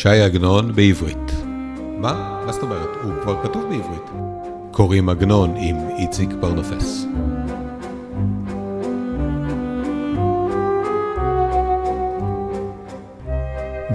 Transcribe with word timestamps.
ש"י 0.00 0.20
עגנון 0.20 0.72
בעברית. 0.72 1.32
מה? 1.98 2.42
מה 2.46 2.52
זאת 2.52 2.62
אומרת? 2.62 2.88
הוא 3.02 3.12
כבר 3.22 3.42
כתוב 3.42 3.62
בעברית. 3.62 4.10
קוראים 4.70 5.08
עגנון 5.08 5.54
עם 5.56 5.76
איציק 5.98 6.30
פרנופס. 6.40 7.06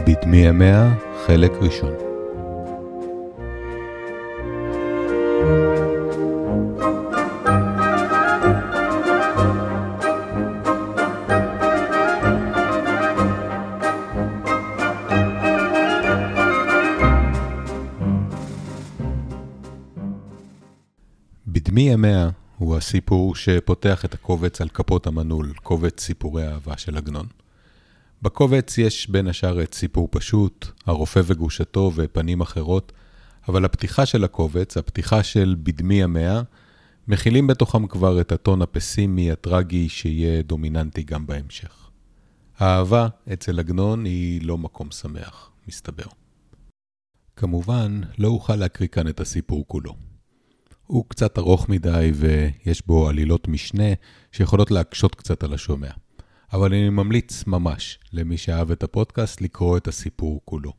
בדמי 0.08 0.38
ימיה, 0.38 0.94
חלק 1.26 1.52
ראשון. 1.62 2.05
בדמי 21.76 21.90
ימיה 21.90 22.30
הוא 22.58 22.78
הסיפור 22.78 23.36
שפותח 23.36 24.06
את 24.06 24.14
הקובץ 24.14 24.62
על 24.62 24.70
כפות 24.70 25.08
המנעול, 25.08 25.54
קובץ 25.64 26.02
סיפורי 26.02 26.46
האהבה 26.46 26.78
של 26.78 26.98
עגנון. 26.98 27.26
בקובץ 28.22 28.78
יש 28.78 29.10
בין 29.10 29.28
השאר 29.28 29.64
את 29.64 29.74
סיפור 29.74 30.08
פשוט, 30.12 30.68
הרופא 30.86 31.22
וגרושתו 31.26 31.92
ופנים 31.96 32.42
אחרות, 32.42 32.92
אבל 33.48 33.66
הפתיחה 33.66 34.06
של 34.06 34.24
הקובץ, 34.24 34.78
הפתיחה 34.78 35.24
של 35.24 35.56
בדמי 35.64 35.96
ימיה, 35.96 36.42
מכילים 37.08 37.48
בתוכם 37.48 37.88
כבר 37.88 38.22
את 38.22 38.32
הטון 38.32 38.62
הפסימי, 38.62 39.32
הטרגי, 39.32 39.90
שיהיה 39.90 40.42
דומיננטי 40.42 41.04
גם 41.04 41.28
בהמשך. 41.28 41.90
האהבה 42.58 43.08
אצל 43.34 43.60
עגנון 43.60 44.06
היא 44.06 44.48
לא 44.48 44.58
מקום 44.58 44.92
שמח, 44.92 45.52
מסתבר. 45.68 46.08
כמובן, 47.36 48.02
לא 48.18 48.28
אוכל 48.28 48.56
להקריא 48.56 48.90
כאן 48.90 49.08
את 49.08 49.20
הסיפור 49.20 49.64
כולו. 49.68 50.15
הוא 50.88 51.06
קצת 51.08 51.38
ארוך 51.38 51.70
מדי 51.70 52.12
ויש 52.16 52.88
בו 52.88 53.10
עלילות 53.10 53.48
משנה 53.48 53.94
שיכולות 54.32 54.72
להקשות 54.72 55.16
קצת 55.16 55.44
על 55.44 55.54
השומע. 55.54 55.90
אבל 56.54 56.74
אני 56.74 56.90
ממליץ 56.90 57.48
ממש 57.48 58.00
למי 58.14 58.38
שאהב 58.38 58.72
את 58.72 58.84
הפודקאסט 58.84 59.42
לקרוא 59.42 59.78
את 59.78 59.88
הסיפור 59.88 60.42
כולו. 60.46 60.74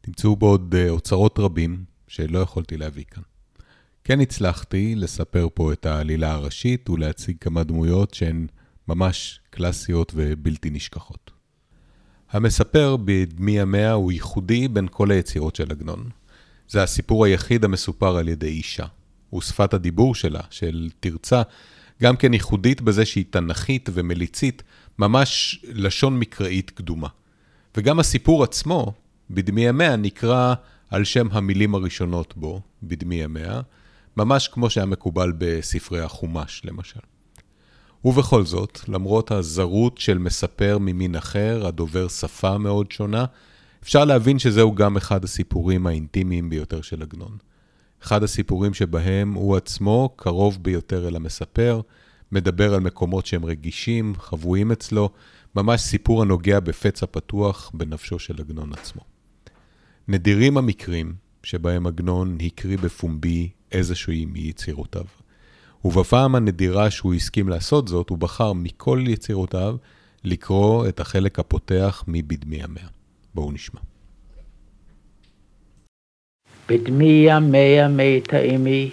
תמצאו 0.00 0.36
בו 0.36 0.46
עוד 0.46 0.74
אוצרות 0.88 1.38
רבים 1.38 1.84
שלא 2.08 2.38
יכולתי 2.38 2.76
להביא 2.76 3.04
כאן. 3.10 3.22
כן 4.04 4.20
הצלחתי 4.20 4.94
לספר 4.94 5.48
פה 5.54 5.72
את 5.72 5.86
העלילה 5.86 6.32
הראשית 6.32 6.90
ולהציג 6.90 7.36
כמה 7.40 7.64
דמויות 7.64 8.14
שהן 8.14 8.46
ממש 8.88 9.40
קלאסיות 9.50 10.12
ובלתי 10.16 10.70
נשכחות. 10.70 11.30
המספר 12.30 12.96
בדמי 13.04 13.52
ימיה 13.52 13.92
הוא 13.92 14.12
ייחודי 14.12 14.68
בין 14.68 14.88
כל 14.90 15.10
היצירות 15.10 15.56
של 15.56 15.70
עגנון. 15.70 16.10
זה 16.68 16.82
הסיפור 16.82 17.24
היחיד 17.24 17.64
המסופר 17.64 18.16
על 18.16 18.28
ידי 18.28 18.46
אישה. 18.46 18.86
ושפת 19.34 19.74
הדיבור 19.74 20.14
שלה, 20.14 20.40
של 20.50 20.88
תרצה, 21.00 21.42
גם 22.02 22.16
כן 22.16 22.32
ייחודית 22.32 22.80
בזה 22.80 23.04
שהיא 23.04 23.24
תנכית 23.30 23.88
ומליצית, 23.92 24.62
ממש 24.98 25.60
לשון 25.68 26.18
מקראית 26.18 26.70
קדומה. 26.70 27.08
וגם 27.76 28.00
הסיפור 28.00 28.44
עצמו, 28.44 28.92
בדמי 29.30 29.60
ימיה, 29.68 29.96
נקרא 29.96 30.54
על 30.90 31.04
שם 31.04 31.26
המילים 31.30 31.74
הראשונות 31.74 32.36
בו, 32.36 32.60
בדמי 32.82 33.14
ימיה, 33.14 33.60
ממש 34.16 34.48
כמו 34.48 34.70
שהיה 34.70 34.86
מקובל 34.86 35.32
בספרי 35.38 36.00
החומש, 36.00 36.62
למשל. 36.64 37.00
ובכל 38.04 38.44
זאת, 38.44 38.80
למרות 38.88 39.30
הזרות 39.30 39.98
של 39.98 40.18
מספר 40.18 40.78
ממין 40.80 41.16
אחר, 41.16 41.66
הדובר 41.66 42.08
שפה 42.08 42.58
מאוד 42.58 42.92
שונה, 42.92 43.24
אפשר 43.82 44.04
להבין 44.04 44.38
שזהו 44.38 44.74
גם 44.74 44.96
אחד 44.96 45.24
הסיפורים 45.24 45.86
האינטימיים 45.86 46.50
ביותר 46.50 46.82
של 46.82 47.02
עגנון. 47.02 47.36
אחד 48.02 48.22
הסיפורים 48.22 48.74
שבהם 48.74 49.32
הוא 49.32 49.56
עצמו 49.56 50.14
קרוב 50.16 50.58
ביותר 50.62 51.08
אל 51.08 51.16
המספר, 51.16 51.80
מדבר 52.32 52.74
על 52.74 52.80
מקומות 52.80 53.26
שהם 53.26 53.44
רגישים, 53.44 54.14
חבויים 54.18 54.72
אצלו, 54.72 55.10
ממש 55.56 55.80
סיפור 55.80 56.22
הנוגע 56.22 56.60
בפצע 56.60 57.06
פתוח 57.10 57.70
בנפשו 57.74 58.18
של 58.18 58.40
עגנון 58.40 58.72
עצמו. 58.72 59.00
נדירים 60.08 60.58
המקרים 60.58 61.14
שבהם 61.42 61.86
עגנון 61.86 62.38
הקריא 62.40 62.78
בפומבי 62.78 63.50
איזושהי 63.72 64.24
מיצירותיו. 64.24 65.04
ובפעם 65.84 66.34
הנדירה 66.34 66.90
שהוא 66.90 67.14
הסכים 67.14 67.48
לעשות 67.48 67.88
זאת, 67.88 68.10
הוא 68.10 68.18
בחר 68.18 68.52
מכל 68.52 69.04
יצירותיו 69.06 69.76
לקרוא 70.24 70.88
את 70.88 71.00
החלק 71.00 71.38
הפותח 71.38 72.04
מבדמי 72.08 72.56
ימיה. 72.56 72.88
בואו 73.34 73.52
נשמע. 73.52 73.80
בדמי 76.68 77.24
ימיה 77.28 77.88
מתה 77.88 78.38
אמי, 78.38 78.90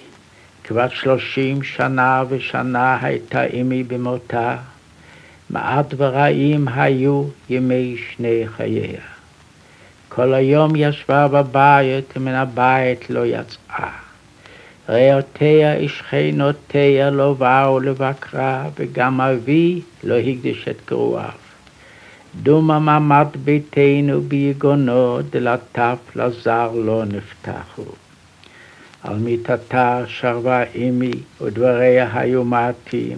כבר 0.64 0.90
שלושים 0.90 1.64
שנה 1.64 2.24
ושנה 2.30 2.98
הייתה 3.02 3.44
אמי 3.46 3.84
במותה, 3.84 4.56
מעט 5.50 5.94
ורעים 5.98 6.68
היו 6.68 7.24
ימי 7.50 7.96
שני 7.98 8.44
חייה. 8.48 9.02
כל 10.10 10.34
היום 10.34 10.76
ישבה 10.76 11.28
בבית 11.28 12.06
ומן 12.16 12.34
הבית 12.34 13.10
לא 13.10 13.26
יצאה. 13.26 13.90
רעותיה 14.90 15.76
ושכנותיה 15.86 17.10
לא 17.10 17.34
באו 17.34 17.80
לבקרה, 17.80 18.70
וגם 18.76 19.22
אבי 19.22 19.82
לא 20.04 20.18
הקדיש 20.18 20.68
את 20.68 20.78
גרועיו. 20.88 21.49
דומא 22.36 22.80
מעמד 22.80 23.28
ביתנו 23.44 24.22
ביגונו, 24.22 25.20
דלתיו 25.30 25.98
לזר 26.16 26.72
לא 26.74 27.04
נפתחו. 27.06 27.86
על 29.04 29.16
מיטתה 29.18 30.04
שרבה 30.08 30.64
אמי, 30.76 31.12
ודבריה 31.42 32.10
היו 32.14 32.44
מעטים, 32.44 33.18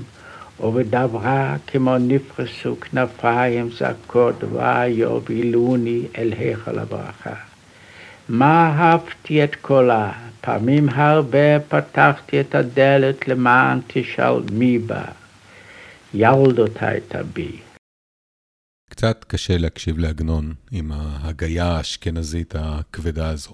ובדברה 0.60 1.56
כמו 1.68 1.98
נפרסו 1.98 2.76
כנפיים 2.80 3.70
זכות 3.72 4.44
ויובילוני 4.52 6.02
אל 6.18 6.34
היכל 6.40 6.80
הברכה. 6.80 7.36
מה 8.30 8.74
אהבתי 8.80 9.44
את 9.44 9.56
קולה, 9.56 10.12
פעמים 10.42 10.90
הרבה 10.90 11.60
פתחתי 11.60 12.42
את 12.42 12.56
הדלת 12.56 13.28
למען 13.28 13.80
תשאל 13.88 14.42
מי 14.52 14.80
בא. 14.80 15.04
ילדות 16.14 16.78
הייתה 16.82 17.24
בי. 17.34 17.71
קצת 19.02 19.26
קשה 19.28 19.58
להקשיב 19.58 19.98
לעגנון 19.98 20.54
עם 20.72 20.92
ההגייה 20.92 21.68
האשכנזית 21.68 22.56
הכבדה 22.58 23.30
הזו. 23.30 23.52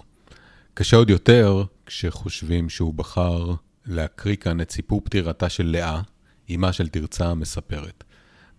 קשה 0.74 0.98
עוד 0.98 1.10
יותר 1.10 1.64
כשחושבים 1.86 2.70
שהוא 2.70 2.94
בחר 2.94 3.54
להקריא 3.86 4.36
כאן 4.36 4.62
את 4.62 4.72
סיפור 4.72 5.02
פטירתה 5.04 5.50
של 5.50 5.66
לאה, 5.66 6.02
אמה 6.56 6.74
של 6.74 6.88
תרצה 6.88 7.28
המספרת. 7.28 8.04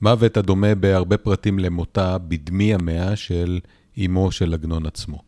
מוות 0.01 0.37
הדומה 0.37 0.75
בהרבה 0.75 1.17
פרטים 1.17 1.59
למותה 1.59 2.19
בדמי 2.19 2.65
ימיה 2.65 3.17
של 3.17 3.61
אמו 4.07 4.33
של 4.33 4.55
עגנון 4.55 4.87
עצמו, 4.87 5.23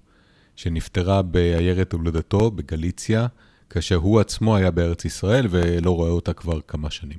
שנפטרה 0.56 1.22
בעיירת 1.22 1.92
הולדתו 1.92 2.50
בגליציה, 2.50 3.27
כאשר 3.71 3.97
הוא 3.97 4.21
עצמו 4.21 4.56
היה 4.56 4.71
בארץ 4.71 5.04
ישראל 5.04 5.47
ולא 5.50 5.91
רואה 5.91 6.10
אותה 6.10 6.32
כבר 6.32 6.60
כמה 6.60 6.91
שנים. 6.91 7.19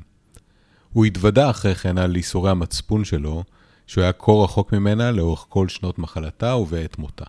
הוא 0.94 1.06
התוודה 1.06 1.50
אחרי 1.50 1.76
כן 1.76 1.98
על 1.98 2.16
ייסורי 2.16 2.52
המצפון 2.52 3.06
שלו, 3.06 3.44
שהוא 3.88 4.02
היה 4.02 4.14
כה 4.14 4.32
רחוק 4.32 4.74
ממנה 4.74 5.12
לאורך 5.12 5.46
כל 5.50 5.68
שנות 5.68 6.00
מחלתה 6.00 6.56
ובעת 6.56 6.98
מותה. 6.98 7.26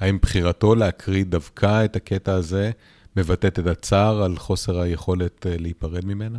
האם 0.00 0.18
בחירתו 0.22 0.74
להקריא 0.74 1.24
דווקא 1.24 1.84
את 1.84 1.96
הקטע 1.96 2.34
הזה 2.34 2.70
מבטאת 3.16 3.58
את 3.58 3.66
הצער 3.66 4.22
על 4.22 4.36
חוסר 4.36 4.80
היכולת 4.80 5.46
אה, 5.46 5.56
להיפרד 5.58 6.04
ממנה? 6.04 6.38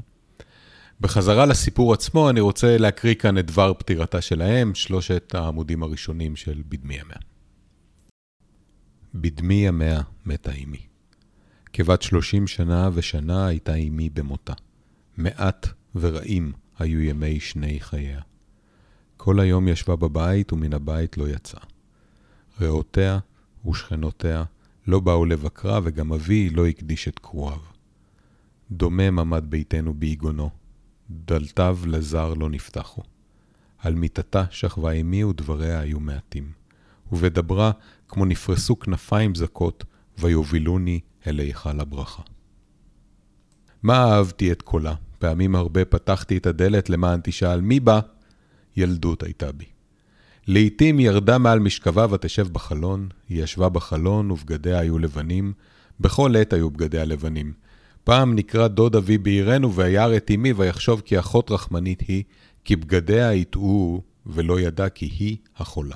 בחזרה 1.02 1.46
לסיפור 1.46 1.94
עצמו, 1.94 2.30
אני 2.30 2.40
רוצה 2.40 2.78
להקריא 2.78 3.16
כאן 3.16 3.38
את 3.38 3.46
דבר 3.46 3.74
פטירתה 3.74 4.22
של 4.22 4.42
האם, 4.42 4.76
שלושת 4.76 5.36
העמודים 5.36 5.84
הראשונים 5.84 6.36
של 6.36 6.62
בדמי 6.70 6.94
ימיה. 6.94 7.18
בדמי 9.16 9.68
ימיה 9.68 10.02
מתה 10.26 10.52
אמי. 10.52 10.86
כבת 11.74 12.02
שלושים 12.02 12.48
שנה 12.48 12.90
ושנה 12.94 13.48
הייתה 13.48 13.76
אמי 13.76 14.10
במותה. 14.10 14.54
מעט 15.18 15.68
ורעים 15.96 16.52
היו 16.80 17.02
ימי 17.02 17.40
שני 17.40 17.80
חייה. 17.80 18.22
כל 19.24 19.40
היום 19.40 19.68
ישבה 19.68 19.96
בבית 19.96 20.54
ומן 20.54 20.74
הבית 20.74 21.18
לא 21.18 21.30
יצאה. 21.30 21.62
רעותיה 22.62 23.20
ושכנותיה 23.70 24.44
לא 24.88 25.00
באו 25.00 25.26
לבקרה 25.26 25.80
וגם 25.84 26.14
אבי 26.14 26.50
לא 26.50 26.68
הקדיש 26.68 27.08
את 27.08 27.20
קרואיו. 27.20 27.60
דומם 28.72 29.20
עמד 29.20 29.44
ביתנו 29.50 29.94
ביגונו, 29.94 30.50
דלתיו 31.10 31.80
לזר 31.86 32.34
לא 32.34 32.50
נפתחו. 32.50 33.02
על 33.78 33.96
מיטתה 33.96 34.44
שכבה 34.52 34.92
אמי 34.92 35.24
ודבריה 35.24 35.80
היו 35.80 36.00
מעטים, 36.00 36.52
ובדברה 37.12 37.72
כמו 38.08 38.26
נפרסו 38.26 38.80
כנפיים 38.80 39.36
זכות, 39.36 39.84
ויובילוני 40.18 41.00
אל 41.28 41.40
היכל 41.40 41.80
הברכה. 41.80 42.24
מה 43.84 44.04
אהבתי 44.04 44.52
את 44.52 44.62
קולה? 44.62 44.96
פעמים 45.20 45.56
הרבה 45.56 45.86
פתחתי 45.86 46.38
את 46.38 46.46
הדלת 46.46 46.90
למען 46.90 47.20
תשאל 47.24 47.62
מי 47.62 47.80
בא? 47.80 48.00
ילדות 48.78 49.24
הייתה 49.24 49.52
בי. 49.52 49.66
לעתים 50.48 51.00
ירדה 51.00 51.38
מעל 51.38 51.60
משכבה 51.60 52.06
ותשב 52.10 52.48
בחלון, 52.48 53.10
היא 53.30 53.44
ישבה 53.44 53.70
בחלון 53.70 54.32
ובגדיה 54.32 54.80
היו 54.80 55.00
לבנים, 55.00 55.54
בכל 56.00 56.36
עת 56.36 56.54
היו 56.54 56.70
בגדיה 56.70 57.06
לבנים. 57.06 57.54
פעם 58.04 58.36
נקרא 58.36 58.68
דוד 58.68 58.96
אבי 58.96 59.18
בעירנו 59.18 59.74
וירא 59.74 60.18
את 60.18 60.32
אמי 60.36 60.54
ויחשוב 60.54 61.02
כי 61.06 61.20
אחות 61.20 61.52
רחמנית 61.52 62.02
היא, 62.08 62.24
כי 62.64 62.76
בגדיה 62.76 63.34
יטעו 63.34 64.02
ולא 64.26 64.60
ידע 64.60 64.90
כי 64.90 65.06
היא 65.06 65.38
החולה. 65.58 65.96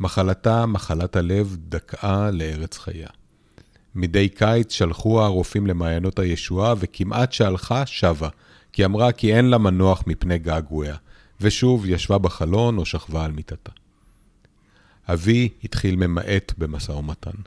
מחלתה, 0.00 0.66
מחלת 0.66 1.16
הלב, 1.16 1.56
דכאה 1.68 2.30
לארץ 2.30 2.78
חייה. 2.78 3.08
מדי 3.94 4.28
קיץ 4.28 4.72
שלחו 4.72 5.22
הרופאים 5.22 5.66
למעיינות 5.66 6.18
הישועה, 6.18 6.74
וכמעט 6.78 7.32
שהלכה, 7.32 7.86
שבה, 7.86 8.28
כי 8.72 8.84
אמרה 8.84 9.12
כי 9.12 9.34
אין 9.34 9.44
לה 9.44 9.58
מנוח 9.58 10.04
מפני 10.06 10.38
געגועיה, 10.38 10.96
ושוב 11.40 11.86
ישבה 11.86 12.18
בחלון 12.18 12.78
או 12.78 12.84
שכבה 12.84 13.24
על 13.24 13.32
מיטתה. 13.32 13.72
אבי 15.08 15.48
התחיל 15.64 15.96
ממעט 15.96 16.52
במשא 16.58 16.92
ומתן. 16.92 17.40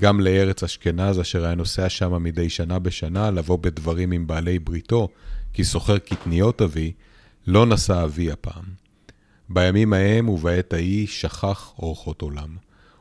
גם 0.00 0.20
לארץ 0.20 0.62
אשכנז, 0.62 1.20
אשר 1.20 1.44
היה 1.44 1.54
נוסע 1.54 1.88
שמה 1.88 2.18
מדי 2.18 2.50
שנה 2.50 2.78
בשנה, 2.78 3.30
לבוא 3.30 3.58
בדברים 3.58 4.12
עם 4.12 4.26
בעלי 4.26 4.58
בריתו, 4.58 5.08
כי 5.52 5.64
סוחר 5.64 5.98
קטניות 5.98 6.62
אבי, 6.62 6.92
לא 7.46 7.66
נשא 7.66 8.04
אבי 8.04 8.30
הפעם. 8.30 8.64
בימים 9.48 9.92
ההם 9.92 10.28
ובעת 10.28 10.72
ההיא 10.72 11.06
שכח 11.06 11.72
אורחות 11.78 12.22
עולם, 12.22 12.56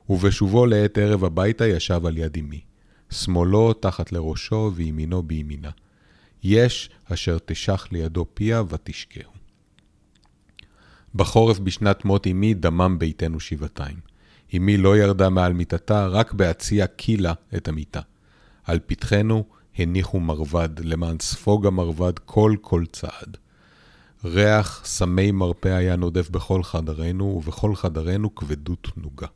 ובשובו 0.10 0.66
לעת 0.66 0.98
ערב 0.98 1.24
הביתה 1.24 1.68
ישב 1.68 2.06
על 2.06 2.18
יד 2.18 2.38
אמי. 2.38 2.62
שמאלו 3.12 3.74
תחת 3.74 4.12
לראשו 4.12 4.72
וימינו 4.76 5.24
בימינה. 5.24 5.70
יש 6.44 6.90
אשר 7.06 7.38
תשח 7.46 7.88
לידו 7.92 8.26
פיה 8.34 8.64
ותשקהו. 8.70 9.31
בחורף 11.16 11.60
בשנת 11.60 12.06
מות 12.06 12.28
אמי 12.28 12.54
דמם 12.54 13.00
ביתנו 13.00 13.40
שבעתיים. 13.40 13.98
אמי 14.58 14.78
לא 14.78 14.98
ירדה 14.98 15.30
מעל 15.30 15.54
מיטתה, 15.54 16.08
רק 16.08 16.34
בהציע 16.34 16.88
קילה 16.88 17.34
את 17.56 17.68
המיטה. 17.68 18.02
על 18.64 18.80
פתחנו 18.86 19.44
הניחו 19.78 20.20
מרבד, 20.20 20.70
למען 20.80 21.16
ספוג 21.22 21.68
המרבד 21.68 22.20
כל 22.20 22.56
כל 22.62 22.84
צעד. 22.92 23.38
ריח 24.26 24.82
סמי 24.86 25.32
מרפא 25.32 25.68
היה 25.70 25.96
נודף 25.96 26.30
בכל 26.30 26.64
חדרינו, 26.64 27.24
ובכל 27.24 27.76
חדרינו 27.76 28.36
כבדות 28.36 28.88
נוגה. 28.98 29.28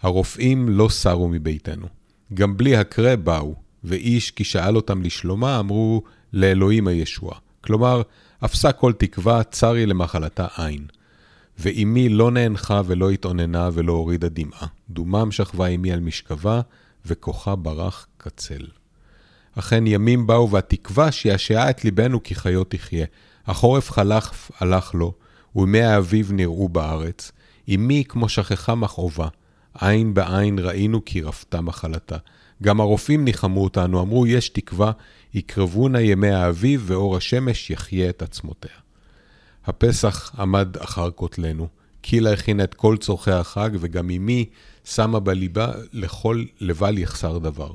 הרופאים 0.00 0.68
לא 0.68 0.88
סרו 0.88 1.28
מביתנו. 1.28 1.86
גם 2.34 2.56
בלי 2.56 2.76
הקרא 2.76 3.16
באו, 3.16 3.54
ואיש 3.84 4.30
כי 4.30 4.44
שאל 4.44 4.76
אותם 4.76 5.02
לשלומה, 5.02 5.60
אמרו 5.60 6.02
לאלוהים 6.32 6.86
הישועה. 6.86 7.38
כלומר, 7.60 8.02
אפסה 8.44 8.72
כל 8.72 8.92
תקווה, 8.92 9.42
צרי 9.42 9.86
למחלתה 9.86 10.46
אין. 10.58 10.86
ואמי 11.58 12.08
לא 12.08 12.30
נאנחה 12.30 12.80
ולא 12.86 13.10
התאוננה 13.10 13.68
ולא 13.72 13.92
הורידה 13.92 14.28
דמעה. 14.28 14.66
דומם 14.90 15.32
שכבה 15.32 15.66
אמי 15.66 15.92
על 15.92 16.00
משכבה, 16.00 16.60
וכוחה 17.06 17.56
ברח 17.56 18.06
קצל. 18.16 18.66
אכן 19.58 19.86
ימים 19.86 20.26
באו 20.26 20.50
והתקווה 20.50 21.12
שישעה 21.12 21.70
את 21.70 21.84
ליבנו 21.84 22.22
כי 22.22 22.34
חיות 22.34 22.70
תחיה. 22.70 23.06
החורף 23.46 23.90
חלף, 23.90 24.50
הלך 24.60 24.94
לו, 24.94 25.12
וימי 25.56 25.82
האביב 25.82 26.32
נראו 26.32 26.68
בארץ. 26.68 27.32
אמי 27.74 28.04
כמו 28.08 28.28
שכחה 28.28 28.74
מכאובה, 28.74 29.28
עין 29.80 30.14
בעין 30.14 30.58
ראינו 30.58 31.04
כי 31.04 31.22
רפתה 31.22 31.60
מחלתה. 31.60 32.16
גם 32.62 32.80
הרופאים 32.80 33.24
ניחמו 33.24 33.64
אותנו, 33.64 34.00
אמרו, 34.00 34.26
יש 34.26 34.48
תקווה, 34.48 34.92
יקרבונה 35.36 36.00
ימי 36.00 36.30
האביב, 36.30 36.82
ואור 36.86 37.16
השמש 37.16 37.70
יחיה 37.70 38.10
את 38.10 38.22
עצמותיה. 38.22 38.70
הפסח 39.64 40.34
עמד 40.38 40.76
אחר 40.76 41.10
כותלנו. 41.10 41.68
קילה 42.00 42.32
הכינה 42.32 42.64
את 42.64 42.74
כל 42.74 42.96
צורכי 42.96 43.30
החג, 43.30 43.70
וגם 43.80 44.10
אמי 44.10 44.44
שמה 44.84 45.20
בליבה 45.20 45.72
לכל 45.92 46.44
לבל 46.60 46.98
יחסר 46.98 47.38
דבר. 47.38 47.70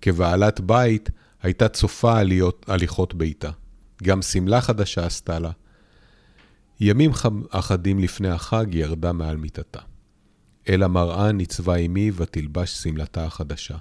כבעלת 0.00 0.60
בית, 0.60 1.10
הייתה 1.42 1.68
צופה 1.68 2.18
עליות, 2.18 2.66
הליכות 2.68 3.14
ביתה. 3.14 3.50
גם 4.02 4.22
שמלה 4.22 4.60
חדשה 4.60 5.06
עשתה 5.06 5.38
לה. 5.38 5.50
ימים 6.80 7.10
אחדים 7.50 7.98
לפני 7.98 8.28
החג 8.28 8.66
ירדה 8.74 9.12
מעל 9.12 9.36
מיטתה. 9.36 9.80
אל 10.68 10.82
המראה 10.82 11.32
ניצבה 11.32 11.76
אמי 11.76 12.10
ותלבש 12.14 12.70
שמלתה 12.70 13.24
החדשה. 13.24 13.76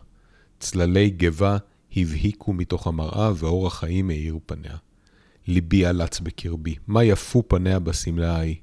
צללי 0.60 1.10
גבה 1.10 1.58
הבהיקו 1.96 2.54
מתוך 2.54 2.88
המראה 2.88 3.32
ואור 3.36 3.68
החיים 3.68 4.10
האיר 4.10 4.40
פניה. 4.46 4.76
ליבי 5.48 5.86
עלץ 5.86 6.20
בקרבי, 6.20 6.76
מה 6.88 7.04
יפו 7.04 7.44
פניה 7.48 7.80
בשמלה 7.80 8.36
ההיא. 8.36 8.56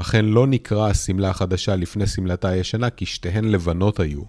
אכן 0.00 0.24
לא 0.24 0.46
נקרא 0.46 0.90
השמלה 0.90 1.30
החדשה 1.30 1.76
לפני 1.76 2.06
שמלתה 2.06 2.48
הישנה, 2.48 2.90
כי 2.90 3.06
שתיהן 3.06 3.44
לבנות 3.44 4.00
היו. 4.00 4.22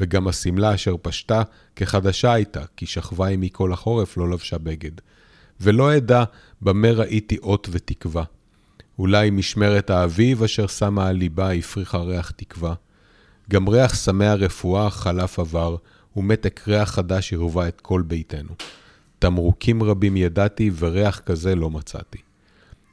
וגם 0.00 0.28
השמלה 0.28 0.74
אשר 0.74 0.94
פשטה 1.02 1.42
כחדשה 1.76 2.32
הייתה, 2.32 2.62
כי 2.76 2.86
שכבה 2.86 3.28
עמי 3.28 3.48
כל 3.52 3.72
החורף 3.72 4.16
לא 4.16 4.30
לבשה 4.30 4.58
בגד. 4.58 4.90
ולא 5.60 5.96
אדע 5.96 6.24
במה 6.62 6.90
ראיתי 6.90 7.38
אות 7.38 7.68
ותקווה. 7.70 8.24
אולי 8.98 9.30
משמרת 9.30 9.90
האביב 9.90 10.42
אשר 10.42 10.66
שמה 10.66 11.08
על 11.08 11.16
ליבה 11.16 11.52
הפריחה 11.52 11.98
ריח 11.98 12.30
תקווה. 12.30 12.74
גם 13.50 13.68
ריח 13.68 13.94
סמי 13.94 14.26
הרפואה 14.26 14.90
חלף 14.90 15.38
עבר, 15.38 15.76
ומתק 16.16 16.60
ריח 16.68 16.90
חדש 16.90 17.32
עירבה 17.32 17.68
את 17.68 17.80
כל 17.80 18.02
ביתנו. 18.06 18.54
תמרוקים 19.18 19.82
רבים 19.82 20.16
ידעתי, 20.16 20.70
וריח 20.78 21.18
כזה 21.18 21.54
לא 21.54 21.70
מצאתי. 21.70 22.18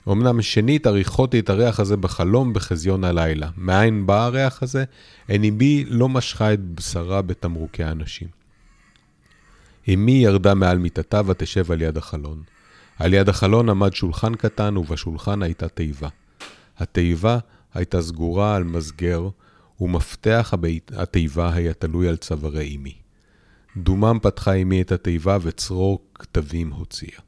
אמנם 0.07 0.41
שנית 0.41 0.87
עריכותי 0.87 1.39
את 1.39 1.49
הריח 1.49 1.79
הזה 1.79 1.97
בחלום 1.97 2.53
בחזיון 2.53 3.03
הלילה. 3.03 3.49
מאין 3.57 4.05
בא 4.05 4.25
הריח 4.25 4.63
הזה? 4.63 4.83
עיני 5.27 5.51
בי 5.51 5.85
לא 5.87 6.09
משכה 6.09 6.53
את 6.53 6.59
בשרה 6.59 7.21
בתמרוקי 7.21 7.83
האנשים. 7.83 8.27
אמי 9.93 10.11
ירדה 10.11 10.53
מעל 10.53 10.77
מיטתה 10.77 11.21
ותשב 11.25 11.71
על 11.71 11.81
יד 11.81 11.97
החלון. 11.97 12.43
על 12.99 13.13
יד 13.13 13.29
החלון 13.29 13.69
עמד 13.69 13.93
שולחן 13.93 14.35
קטן, 14.35 14.77
ובשולחן 14.77 15.43
הייתה 15.43 15.67
תיבה. 15.67 16.09
התיבה 16.77 17.37
הייתה 17.73 18.01
סגורה 18.01 18.55
על 18.55 18.63
מסגר, 18.63 19.29
ומפתח 19.81 20.49
הבית, 20.53 20.91
התיבה 20.95 21.53
היה 21.53 21.73
תלוי 21.73 22.07
על 22.07 22.17
צווארי 22.17 22.75
אמי. 22.75 23.02
דומם 23.77 24.17
פתחה 24.21 24.53
אמי 24.53 24.81
את 24.81 24.91
התיבה 24.91 25.37
וצרור 25.41 25.99
כתבים 26.13 26.71
הוציאה. 26.71 27.19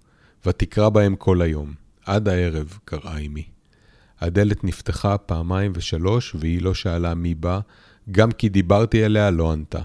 ותקרא 0.46 0.90
בהם 0.90 1.16
כל 1.16 1.42
היום. 1.42 1.74
עד 2.06 2.28
הערב, 2.28 2.80
קראה 2.86 3.18
אמי. 3.18 3.44
הדלת 4.20 4.64
נפתחה 4.64 5.18
פעמיים 5.18 5.72
ושלוש, 5.76 6.36
והיא 6.40 6.62
לא 6.62 6.74
שאלה 6.74 7.14
מי 7.14 7.36
בא, 7.36 7.60
גם 8.12 8.32
כי 8.32 8.50
דיברתי 8.50 9.06
אליה 9.06 9.32
לא 9.32 9.52
ענתה. 9.52 9.82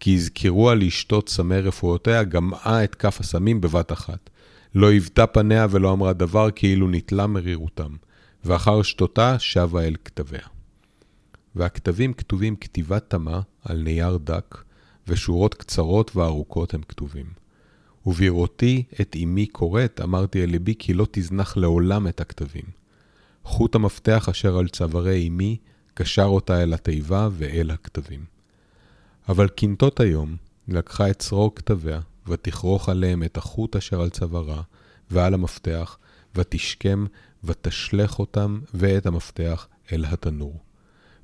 כי 0.00 0.14
הזכירוה 0.14 0.74
לשתות 0.74 1.28
סמי 1.28 1.60
רפואותיה, 1.60 2.24
גמעה 2.24 2.84
את 2.84 2.94
כף 2.94 3.20
הסמים 3.20 3.60
בבת 3.60 3.92
אחת. 3.92 4.30
לא 4.74 4.90
היוותה 4.90 5.26
פניה 5.26 5.66
ולא 5.70 5.92
אמרה 5.92 6.12
דבר 6.12 6.50
כאילו 6.50 6.88
נתלה 6.88 7.26
מרירותם, 7.26 7.96
ואחר 8.44 8.82
שתותה 8.82 9.38
שבה 9.38 9.82
אל 9.82 9.96
כתביה. 10.04 10.46
והכתבים 11.54 12.12
כתובים 12.12 12.56
כתיבה 12.56 13.00
תמה 13.00 13.40
על 13.64 13.78
נייר 13.78 14.16
דק, 14.16 14.58
ושורות 15.08 15.54
קצרות 15.54 16.16
וארוכות 16.16 16.74
הם 16.74 16.82
כתובים. 16.88 17.26
ובראותי 18.06 18.82
את 19.00 19.16
אמי 19.22 19.46
קוראת, 19.46 20.00
אמרתי 20.00 20.44
אל 20.44 20.50
ליבי 20.50 20.74
כי 20.78 20.94
לא 20.94 21.06
תזנח 21.10 21.56
לעולם 21.56 22.08
את 22.08 22.20
הכתבים. 22.20 22.64
חוט 23.44 23.74
המפתח 23.74 24.28
אשר 24.30 24.58
על 24.58 24.68
צווארי 24.68 25.28
אמי, 25.28 25.56
קשר 25.94 26.24
אותה 26.24 26.62
אל 26.62 26.74
התיבה 26.74 27.28
ואל 27.32 27.70
הכתבים. 27.70 28.24
אבל 29.28 29.48
קינטות 29.48 30.00
היום 30.00 30.36
לקחה 30.68 31.10
את 31.10 31.18
צרור 31.18 31.54
כתביה, 31.54 32.00
ותכרוך 32.26 32.88
עליהם 32.88 33.22
את 33.22 33.36
החוט 33.36 33.76
אשר 33.76 34.00
על 34.00 34.10
צווארה, 34.10 34.62
ועל 35.10 35.34
המפתח, 35.34 35.98
ותשכם, 36.34 37.04
ותשלך 37.44 38.18
אותם 38.18 38.60
ואת 38.74 39.06
המפתח 39.06 39.68
אל 39.92 40.04
התנור. 40.04 40.60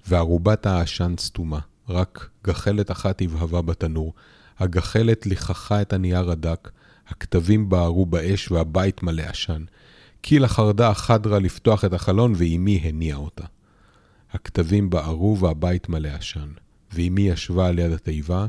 וערובת 0.06 0.66
העשן 0.66 1.14
סתומה, 1.18 1.58
רק 1.88 2.28
גחלת 2.44 2.90
אחת 2.90 3.22
הבהבה 3.22 3.62
בתנור. 3.62 4.14
הגחלת 4.58 5.26
ליככה 5.26 5.82
את 5.82 5.92
הנייר 5.92 6.30
הדק, 6.30 6.70
הכתבים 7.08 7.68
בערו 7.68 8.06
באש 8.06 8.50
והבית 8.50 9.02
מלא 9.02 9.22
עשן. 9.22 9.64
קילה 10.20 10.48
חרדה 10.48 10.94
חדרה 10.94 11.38
לפתוח 11.38 11.84
את 11.84 11.92
החלון 11.92 12.32
ואימי 12.36 12.80
הניעה 12.84 13.18
אותה. 13.18 13.44
הכתבים 14.32 14.90
בערו 14.90 15.38
והבית 15.40 15.88
מלא 15.88 16.08
עשן, 16.08 16.48
ואימי 16.92 17.22
ישבה 17.22 17.66
על 17.66 17.78
יד 17.78 17.92
התיבה, 17.92 18.46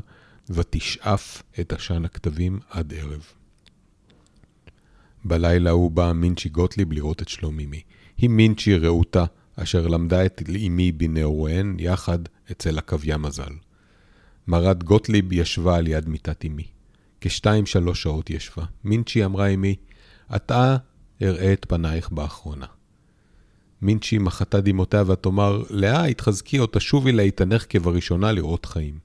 ותשאף 0.50 1.42
את 1.60 1.72
עשן 1.72 2.04
הכתבים 2.04 2.58
עד 2.70 2.94
ערב. 2.96 3.24
בלילה 5.24 5.70
ההוא 5.70 5.90
באה 5.90 6.12
מינצ'י 6.12 6.48
גוטליב 6.48 6.92
לראות 6.92 7.22
את 7.22 7.28
שלום 7.28 7.60
אמי. 7.60 7.80
היא 8.18 8.30
מינצ'י 8.30 8.78
רעותה, 8.78 9.24
אשר 9.56 9.86
למדה 9.86 10.26
את 10.26 10.42
אמי 10.66 10.92
בנעוריהן 10.92 11.76
יחד 11.78 12.18
אצל 12.50 12.78
עקביה 12.78 13.16
מזל. 13.16 13.52
מרת 14.46 14.82
גוטליב 14.82 15.32
ישבה 15.32 15.76
על 15.76 15.86
יד 15.86 16.08
מיטת 16.08 16.44
אמי. 16.44 16.66
כשתיים-שלוש 17.20 18.02
שעות 18.02 18.30
ישבה. 18.30 18.64
מינצ'י 18.84 19.24
אמרה 19.24 19.48
אמי, 19.48 19.76
אתה 20.36 20.76
אראה 21.22 21.52
את 21.52 21.66
פנייך 21.68 22.10
באחרונה. 22.10 22.66
מינצ'י 23.82 24.18
מחתה 24.18 24.60
דמעותיה 24.60 25.02
ותאמר, 25.06 25.62
לאה, 25.70 26.04
התחזקי 26.04 26.58
או 26.58 26.66
תשובי 26.66 27.12
להתענך 27.12 27.66
כבראשונה 27.68 28.32
לראות 28.32 28.66
חיים. 28.66 28.98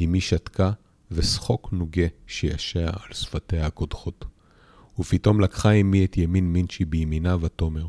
אמי 0.00 0.20
שתקה, 0.20 0.72
ושחוק 1.10 1.68
נוגה 1.72 2.06
שישע 2.26 2.86
על 2.86 3.12
שפתיה 3.12 3.66
הקודחות. 3.66 4.24
ופתאום 4.98 5.40
לקחה 5.40 5.72
אמי 5.72 6.04
את 6.04 6.16
ימין 6.16 6.52
מינצ'י 6.52 6.84
בימינה 6.84 7.36
ותאמר, 7.40 7.86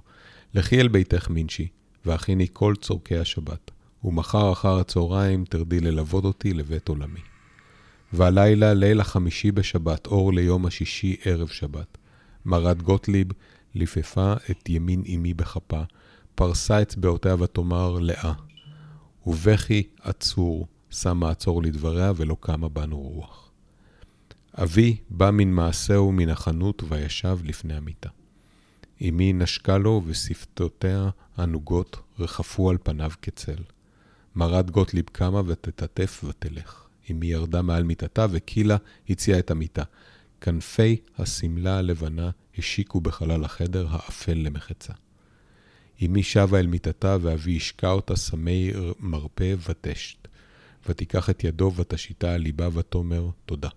לכי 0.54 0.82
אל 0.82 0.88
ביתך 0.88 1.30
מינצ'י, 1.30 1.68
והכיני 2.06 2.48
כל 2.54 2.74
צורכי 2.82 3.18
השבת, 3.18 3.72
ומחר 4.04 4.52
אחר 4.52 4.80
הצהריים 4.80 5.46
תרדי 5.46 5.80
ללוות 5.80 6.26
אותי 6.26 6.54
לבית 6.54 6.90
עולמי. 6.90 7.20
והלילה, 8.14 8.74
ליל 8.74 9.02
החמישי 9.02 9.52
בשבת, 9.52 10.08
אור 10.08 10.34
ליום 10.34 10.66
השישי, 10.66 11.16
ערב 11.26 11.48
שבת. 11.48 11.98
מרת 12.46 12.82
גוטליב 12.82 13.28
ליפפה 13.76 14.34
את 14.52 14.70
ימין 14.70 15.04
אמי 15.16 15.34
בכפה, 15.34 15.82
פרסה 16.36 16.82
אצבעותיה 16.82 17.36
ותאמר 17.40 18.00
לאה. 18.00 18.34
ובכי 19.28 19.84
עצור 20.02 20.68
שם 20.90 21.18
מעצור 21.18 21.64
לדבריה 21.64 22.12
ולא 22.16 22.38
קמה 22.40 22.70
בנו 22.70 22.98
רוח. 22.98 23.52
אבי 24.56 24.98
בא 25.10 25.32
מן 25.32 25.52
מעשהו 25.52 26.12
מן 26.12 26.30
החנות 26.30 26.84
וישב 26.90 27.40
לפני 27.44 27.74
המיטה. 27.74 28.10
אמי 29.02 29.34
נשקה 29.34 29.78
לו 29.78 30.02
ושפתותיה 30.06 31.10
הנוגות 31.38 31.98
רחפו 32.20 32.70
על 32.70 32.78
פניו 32.84 33.12
כצל. 33.22 33.64
מרת 34.36 34.72
גוטליב 34.72 35.06
קמה 35.12 35.42
ותטטף 35.46 36.24
ותלך. 36.28 36.84
אמי 37.12 37.28
ירדה 37.28 37.62
מעל 37.62 37.84
מיטתה 37.84 38.26
וקילה 38.32 38.78
הציעה 39.10 39.40
את 39.40 39.52
המיטה. 39.52 39.84
כנפי 40.42 40.98
השמלה 41.18 41.78
הלבנה 41.78 42.30
השיקו 42.58 43.02
בחלל 43.02 43.44
החדר 43.44 43.88
האפל 43.90 44.34
למחצה. 44.34 44.94
אמי 46.06 46.24
שבה 46.24 46.60
אל 46.60 46.68
מיטתה 46.68 47.18
ואבי 47.22 47.58
השקע 47.58 47.92
אותה 47.92 48.16
סמי 48.16 48.72
מרפא 49.00 49.56
ותשת. 49.70 50.28
ותיקח 50.90 51.30
את 51.30 51.44
ידו 51.44 51.72
ותשיתה 51.76 52.34
על 52.34 52.42
ליבה 52.42 52.68
ותאמר 52.74 53.30
תודה. 53.46 53.70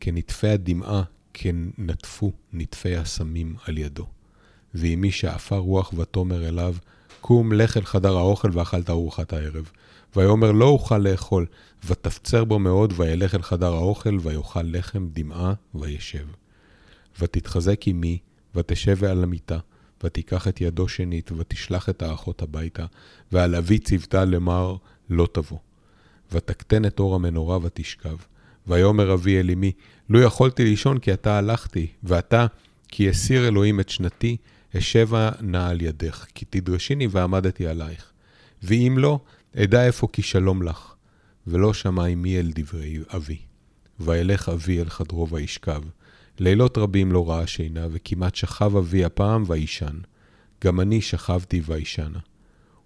כנטפי 0.00 0.48
הדמעה, 0.48 1.02
כנטפו 1.34 2.32
נטפי 2.52 2.96
הסמים 2.96 3.56
על 3.64 3.78
ידו. 3.78 4.06
ואמי 4.74 5.10
שאפה 5.10 5.56
רוח 5.56 5.92
ותאמר 5.92 6.48
אליו, 6.48 6.74
קום, 7.20 7.52
לך 7.52 7.76
אל 7.76 7.84
חדר 7.84 8.16
האוכל 8.16 8.48
ואכלת 8.52 8.90
ארוחת 8.90 9.32
הערב. 9.32 9.70
ויאמר 10.16 10.52
לא 10.52 10.64
אוכל 10.64 10.98
לאכול, 10.98 11.46
ותפצר 11.86 12.44
בו 12.44 12.58
מאוד, 12.58 12.92
וילך 12.96 13.34
אל 13.34 13.42
חדר 13.42 13.72
האוכל, 13.72 14.18
ויאכל 14.22 14.62
לחם 14.62 15.08
דמעה, 15.12 15.52
וישב. 15.74 16.26
ותתחזק 17.20 17.88
אמי, 17.88 18.18
ותשב 18.54 19.04
על 19.04 19.22
המיטה, 19.22 19.58
ותיקח 20.04 20.48
את 20.48 20.60
ידו 20.60 20.88
שנית, 20.88 21.32
ותשלח 21.32 21.88
את 21.88 22.02
האחות 22.02 22.42
הביתה, 22.42 22.86
ועל 23.32 23.54
אבי 23.54 23.78
ציוותה 23.78 24.24
למר, 24.24 24.76
לא 25.10 25.28
תבוא. 25.32 25.58
ותקטן 26.32 26.84
את 26.84 27.00
אור 27.00 27.14
המנורה 27.14 27.58
ותשכב. 27.62 28.16
ויאמר 28.66 29.14
אבי 29.14 29.40
אל 29.40 29.50
אמי, 29.50 29.72
לו 30.08 30.20
יכולתי 30.20 30.64
לישון 30.64 30.98
כי 30.98 31.12
אתה 31.12 31.38
הלכתי, 31.38 31.86
ואתה, 32.02 32.46
כי 32.88 33.08
הסיר 33.08 33.48
אלוהים 33.48 33.80
את 33.80 33.88
שנתי, 33.88 34.36
אשבה 34.78 35.30
נא 35.40 35.68
על 35.68 35.82
ידך, 35.82 36.26
כי 36.34 36.44
תדרשיני 36.50 37.06
ועמדתי 37.10 37.66
עלייך. 37.66 38.12
ואם 38.62 38.94
לא, 38.98 39.20
אדע 39.56 39.86
איפה 39.86 40.08
כי 40.12 40.22
שלום 40.22 40.62
לך. 40.62 40.94
ולא 41.46 41.74
שמע 41.74 42.06
אמי 42.06 42.38
אל 42.38 42.50
דברי 42.54 42.98
אבי. 43.16 43.38
וילך 44.00 44.48
אבי 44.48 44.80
אל 44.80 44.88
חדרו 44.88 45.28
וישכב. 45.28 45.82
לילות 46.38 46.78
רבים 46.78 47.12
לא 47.12 47.30
ראה 47.30 47.46
שינה, 47.46 47.86
וכמעט 47.90 48.34
שכב 48.34 48.76
אבי 48.76 49.04
הפעם 49.04 49.44
וישן. 49.46 49.98
גם 50.64 50.80
אני 50.80 51.00
שכבתי 51.00 51.62
וישנה. 51.66 52.18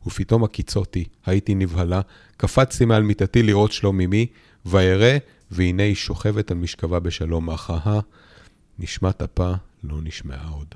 ופתאום 0.06 0.44
הקיצותי, 0.44 1.04
הייתי 1.26 1.54
נבהלה, 1.54 2.00
קפצתי 2.36 2.84
מעל 2.84 3.02
מיטתי 3.02 3.42
לראות 3.42 3.72
שלום 3.72 4.00
אמי, 4.00 4.26
וירא, 4.66 5.18
והנה 5.50 5.82
היא 5.82 5.94
שוכבת 5.94 6.50
על 6.50 6.56
משכבה 6.56 7.00
בשלום, 7.00 7.50
אך 7.50 7.70
אהה, 7.70 8.00
נשמת 8.78 9.22
אפה 9.22 9.52
לא 9.84 9.96
נשמעה 10.02 10.48
עוד. 10.48 10.74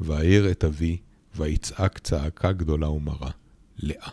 ואעיר 0.00 0.50
את 0.50 0.64
אבי, 0.64 0.98
ויצעק 1.36 1.98
צעקה 1.98 2.52
גדולה 2.52 2.88
ומרה, 2.88 3.30
לאה. 3.76 4.10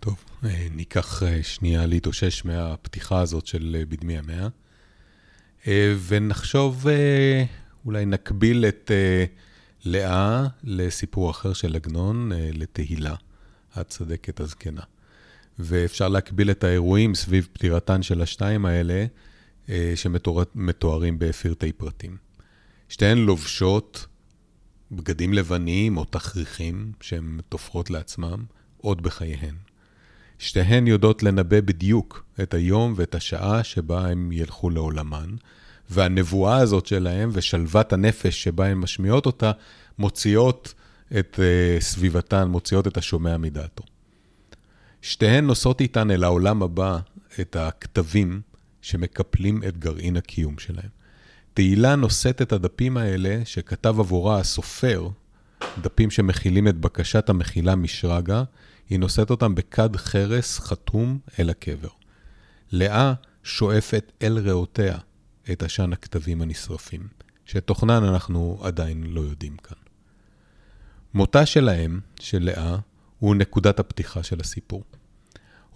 טוב, 0.00 0.24
אה, 0.44 0.66
ניקח 0.70 1.22
אה, 1.22 1.42
שנייה 1.42 1.86
להתאושש 1.86 2.44
מהפתיחה 2.44 3.20
הזאת 3.20 3.46
של 3.46 3.76
אה, 3.78 3.86
בדמי 3.86 4.18
המאה, 4.18 4.48
ונחשוב, 6.06 6.86
אולי 7.84 8.06
נקביל 8.06 8.64
את 8.64 8.90
לאה 9.84 10.46
לסיפור 10.64 11.30
אחר 11.30 11.52
של 11.52 11.76
עגנון, 11.76 12.32
לתהילה, 12.34 13.14
הצדקת 13.74 14.40
הזקנה. 14.40 14.80
ואפשר 15.58 16.08
להקביל 16.08 16.50
את 16.50 16.64
האירועים 16.64 17.14
סביב 17.14 17.48
פטירתן 17.52 18.02
של 18.02 18.22
השתיים 18.22 18.66
האלה, 18.66 19.06
שמתוארים 19.94 21.18
בפרטי 21.18 21.72
פרטים. 21.72 22.16
שתיהן 22.88 23.18
לובשות 23.18 24.06
בגדים 24.92 25.32
לבנים 25.34 25.96
או 25.96 26.04
תכריכים 26.04 26.92
שהן 27.00 27.40
תופרות 27.48 27.90
לעצמם 27.90 28.44
עוד 28.76 29.02
בחייהן. 29.02 29.54
שתיהן 30.38 30.86
יודעות 30.86 31.22
לנבא 31.22 31.60
בדיוק 31.60 32.24
את 32.42 32.54
היום 32.54 32.94
ואת 32.96 33.14
השעה 33.14 33.64
שבה 33.64 34.08
הם 34.08 34.32
ילכו 34.32 34.70
לעולמן, 34.70 35.34
והנבואה 35.90 36.56
הזאת 36.56 36.86
שלהם 36.86 37.30
ושלוות 37.32 37.92
הנפש 37.92 38.42
שבה 38.44 38.66
הן 38.66 38.78
משמיעות 38.78 39.26
אותה, 39.26 39.52
מוציאות 39.98 40.74
את 41.18 41.38
uh, 41.38 41.82
סביבתן, 41.82 42.48
מוציאות 42.48 42.86
את 42.86 42.96
השומע 42.96 43.36
מדעתו. 43.36 43.84
שתיהן 45.02 45.46
נושאות 45.46 45.80
איתן 45.80 46.10
אל 46.10 46.24
העולם 46.24 46.62
הבא 46.62 46.98
את 47.40 47.56
הכתבים 47.56 48.40
שמקפלים 48.88 49.62
את 49.68 49.78
גרעין 49.78 50.16
הקיום 50.16 50.58
שלהם. 50.58 50.88
תהילה 51.54 51.96
נושאת 51.96 52.42
את 52.42 52.52
הדפים 52.52 52.96
האלה 52.96 53.40
שכתב 53.44 54.00
עבורה 54.00 54.38
הסופר, 54.38 55.08
דפים 55.80 56.10
שמכילים 56.10 56.68
את 56.68 56.76
בקשת 56.76 57.28
המחילה 57.28 57.76
משרגא, 57.76 58.42
היא 58.90 58.98
נושאת 58.98 59.30
אותם 59.30 59.54
בכד 59.54 59.96
חרס 59.96 60.58
חתום 60.58 61.18
אל 61.38 61.50
הקבר. 61.50 61.88
לאה 62.72 63.12
שואפת 63.42 64.12
אל 64.22 64.38
ריאותיה 64.38 64.98
את 65.52 65.62
עשן 65.62 65.92
הכתבים 65.92 66.42
הנשרפים, 66.42 67.08
שתוכנן 67.44 68.04
אנחנו 68.04 68.58
עדיין 68.62 69.02
לא 69.02 69.20
יודעים 69.20 69.56
כאן. 69.56 69.78
מותה 71.14 71.46
של 71.46 71.68
האם, 71.68 72.00
של 72.20 72.42
לאה, 72.42 72.76
הוא 73.18 73.34
נקודת 73.34 73.80
הפתיחה 73.80 74.22
של 74.22 74.40
הסיפור. 74.40 74.84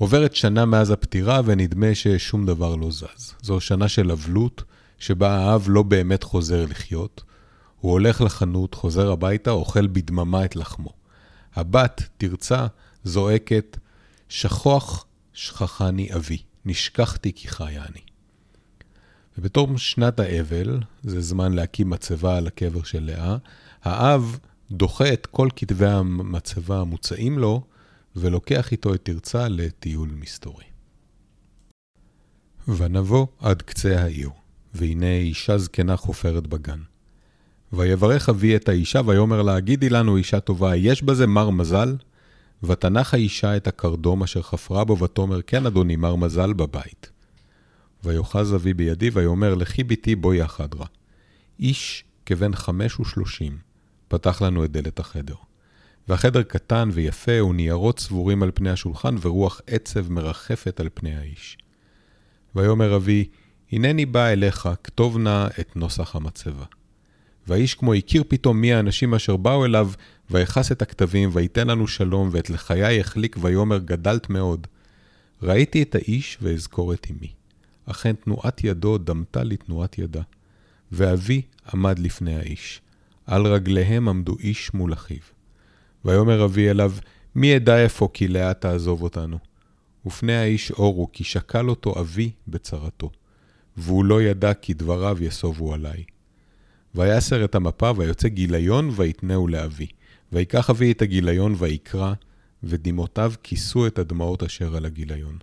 עוברת 0.02 0.34
שנה 0.36 0.64
מאז 0.64 0.90
הפטירה 0.90 1.40
ונדמה 1.44 1.94
ששום 1.94 2.46
דבר 2.46 2.76
לא 2.76 2.90
זז. 2.90 3.34
זו 3.42 3.60
שנה 3.60 3.88
של 3.88 4.10
אבלות, 4.10 4.62
שבה 4.98 5.36
האב 5.38 5.66
לא 5.68 5.82
באמת 5.82 6.22
חוזר 6.22 6.66
לחיות. 6.66 7.22
הוא 7.80 7.92
הולך 7.92 8.20
לחנות, 8.20 8.74
חוזר 8.74 9.12
הביתה, 9.12 9.50
אוכל 9.50 9.86
בדממה 9.86 10.44
את 10.44 10.56
לחמו. 10.56 10.92
הבת, 11.54 12.02
תרצה, 12.16 12.66
זועקת, 13.04 13.78
שכוח 14.28 15.06
שכחני 15.32 16.14
אבי, 16.14 16.38
נשכחתי 16.64 17.32
כי 17.32 17.48
חיה 17.48 17.84
אני. 17.84 18.00
ובתור 19.38 19.78
שנת 19.78 20.20
האבל, 20.20 20.80
זה 21.02 21.20
זמן 21.20 21.52
להקים 21.52 21.90
מצבה 21.90 22.36
על 22.36 22.46
הקבר 22.46 22.82
של 22.82 23.04
לאה, 23.04 23.36
האב 23.82 24.38
דוחה 24.70 25.12
את 25.12 25.26
כל 25.26 25.48
כתבי 25.56 25.86
המצבה 25.86 26.80
המוצעים 26.80 27.38
לו, 27.38 27.62
ולוקח 28.16 28.72
איתו 28.72 28.94
את 28.94 29.00
תרצה 29.02 29.48
לטיול 29.48 30.10
מסתורי. 30.14 30.64
ונבוא 32.68 33.26
עד 33.38 33.62
קצה 33.62 34.02
העיר, 34.02 34.30
והנה 34.74 35.16
אישה 35.16 35.58
זקנה 35.58 35.96
חופרת 35.96 36.46
בגן. 36.46 36.80
ויברך 37.72 38.28
אבי 38.28 38.56
את 38.56 38.68
האישה, 38.68 39.00
ויאמר 39.06 39.42
לה, 39.42 39.60
גידי 39.60 39.88
לנו 39.88 40.16
אישה 40.16 40.40
טובה, 40.40 40.76
יש 40.76 41.02
בזה 41.02 41.26
מר 41.26 41.50
מזל? 41.50 41.96
ותנח 42.62 43.14
האישה 43.14 43.56
את 43.56 43.66
הקרדום 43.66 44.22
אשר 44.22 44.42
חפרה 44.42 44.84
בו, 44.84 44.98
ותאמר, 44.98 45.42
כן, 45.42 45.66
אדוני, 45.66 45.96
מר 45.96 46.16
מזל 46.16 46.52
בבית. 46.52 47.10
ויאחז 48.04 48.54
אבי 48.54 48.74
בידי, 48.74 49.10
ויאמר, 49.12 49.54
לכי 49.54 49.84
ביתי 49.84 50.14
בואי 50.14 50.42
החדרה. 50.42 50.86
איש 51.60 52.04
כבן 52.26 52.54
חמש 52.54 53.00
ושלושים 53.00 53.58
פתח 54.08 54.42
לנו 54.42 54.64
את 54.64 54.72
דלת 54.72 55.00
החדר. 55.00 55.34
והחדר 56.08 56.42
קטן 56.42 56.88
ויפה, 56.92 57.44
וניירות 57.44 57.96
צבורים 57.96 58.42
על 58.42 58.50
פני 58.54 58.70
השולחן, 58.70 59.14
ורוח 59.20 59.60
עצב 59.66 60.12
מרחפת 60.12 60.80
על 60.80 60.88
פני 60.94 61.16
האיש. 61.16 61.58
ויאמר 62.54 62.96
אבי, 62.96 63.28
הנני 63.72 64.06
בא 64.06 64.26
אליך, 64.26 64.68
כתוב 64.84 65.18
נא 65.18 65.46
את 65.60 65.76
נוסח 65.76 66.16
המצבה. 66.16 66.64
והאיש 67.46 67.74
כמו 67.74 67.94
הכיר 67.94 68.24
פתאום 68.28 68.60
מי 68.60 68.74
האנשים 68.74 69.14
אשר 69.14 69.36
באו 69.36 69.64
אליו, 69.64 69.90
ויכס 70.30 70.72
את 70.72 70.82
הכתבים, 70.82 71.30
ויתן 71.32 71.66
לנו 71.66 71.88
שלום, 71.88 72.28
ואת 72.32 72.50
לחיי 72.50 73.00
החליק, 73.00 73.36
ויאמר 73.40 73.78
גדלת 73.78 74.30
מאוד. 74.30 74.66
ראיתי 75.42 75.82
את 75.82 75.94
האיש 75.94 76.38
ואזכור 76.42 76.92
את 76.92 77.06
אמי. 77.10 77.32
אכן 77.86 78.12
תנועת 78.12 78.64
ידו 78.64 78.98
דמתה 78.98 79.44
לתנועת 79.44 79.98
ידה. 79.98 80.22
ואבי 80.92 81.42
עמד 81.72 81.98
לפני 81.98 82.36
האיש. 82.36 82.80
על 83.26 83.46
רגליהם 83.46 84.08
עמדו 84.08 84.36
איש 84.38 84.74
מול 84.74 84.92
אחיו. 84.92 85.41
ויאמר 86.04 86.44
אבי 86.44 86.70
אליו, 86.70 86.92
מי 87.34 87.56
אדע 87.56 87.78
איפה 87.78 88.08
כי 88.12 88.28
לאה 88.28 88.54
תעזוב 88.54 89.02
אותנו? 89.02 89.38
ופני 90.06 90.36
האיש 90.36 90.70
אורו, 90.70 91.08
כי 91.12 91.24
שקל 91.24 91.68
אותו 91.68 92.00
אבי 92.00 92.30
בצרתו. 92.48 93.10
והוא 93.76 94.04
לא 94.04 94.22
ידע 94.22 94.54
כי 94.54 94.74
דבריו 94.74 95.16
יסובו 95.20 95.74
עליי. 95.74 96.04
ויסר 96.94 97.44
את 97.44 97.54
המפה, 97.54 97.92
ויוצא 97.96 98.28
גיליון, 98.28 98.90
ויתנהו 98.96 99.48
לאבי. 99.48 99.86
ויקח 100.32 100.70
אבי 100.70 100.92
את 100.92 101.02
הגיליון, 101.02 101.54
ויקרא, 101.58 102.12
ודמעותיו 102.62 103.32
כיסו 103.42 103.86
את 103.86 103.98
הדמעות 103.98 104.42
אשר 104.42 104.76
על 104.76 104.84
הגיליון. 104.84 105.38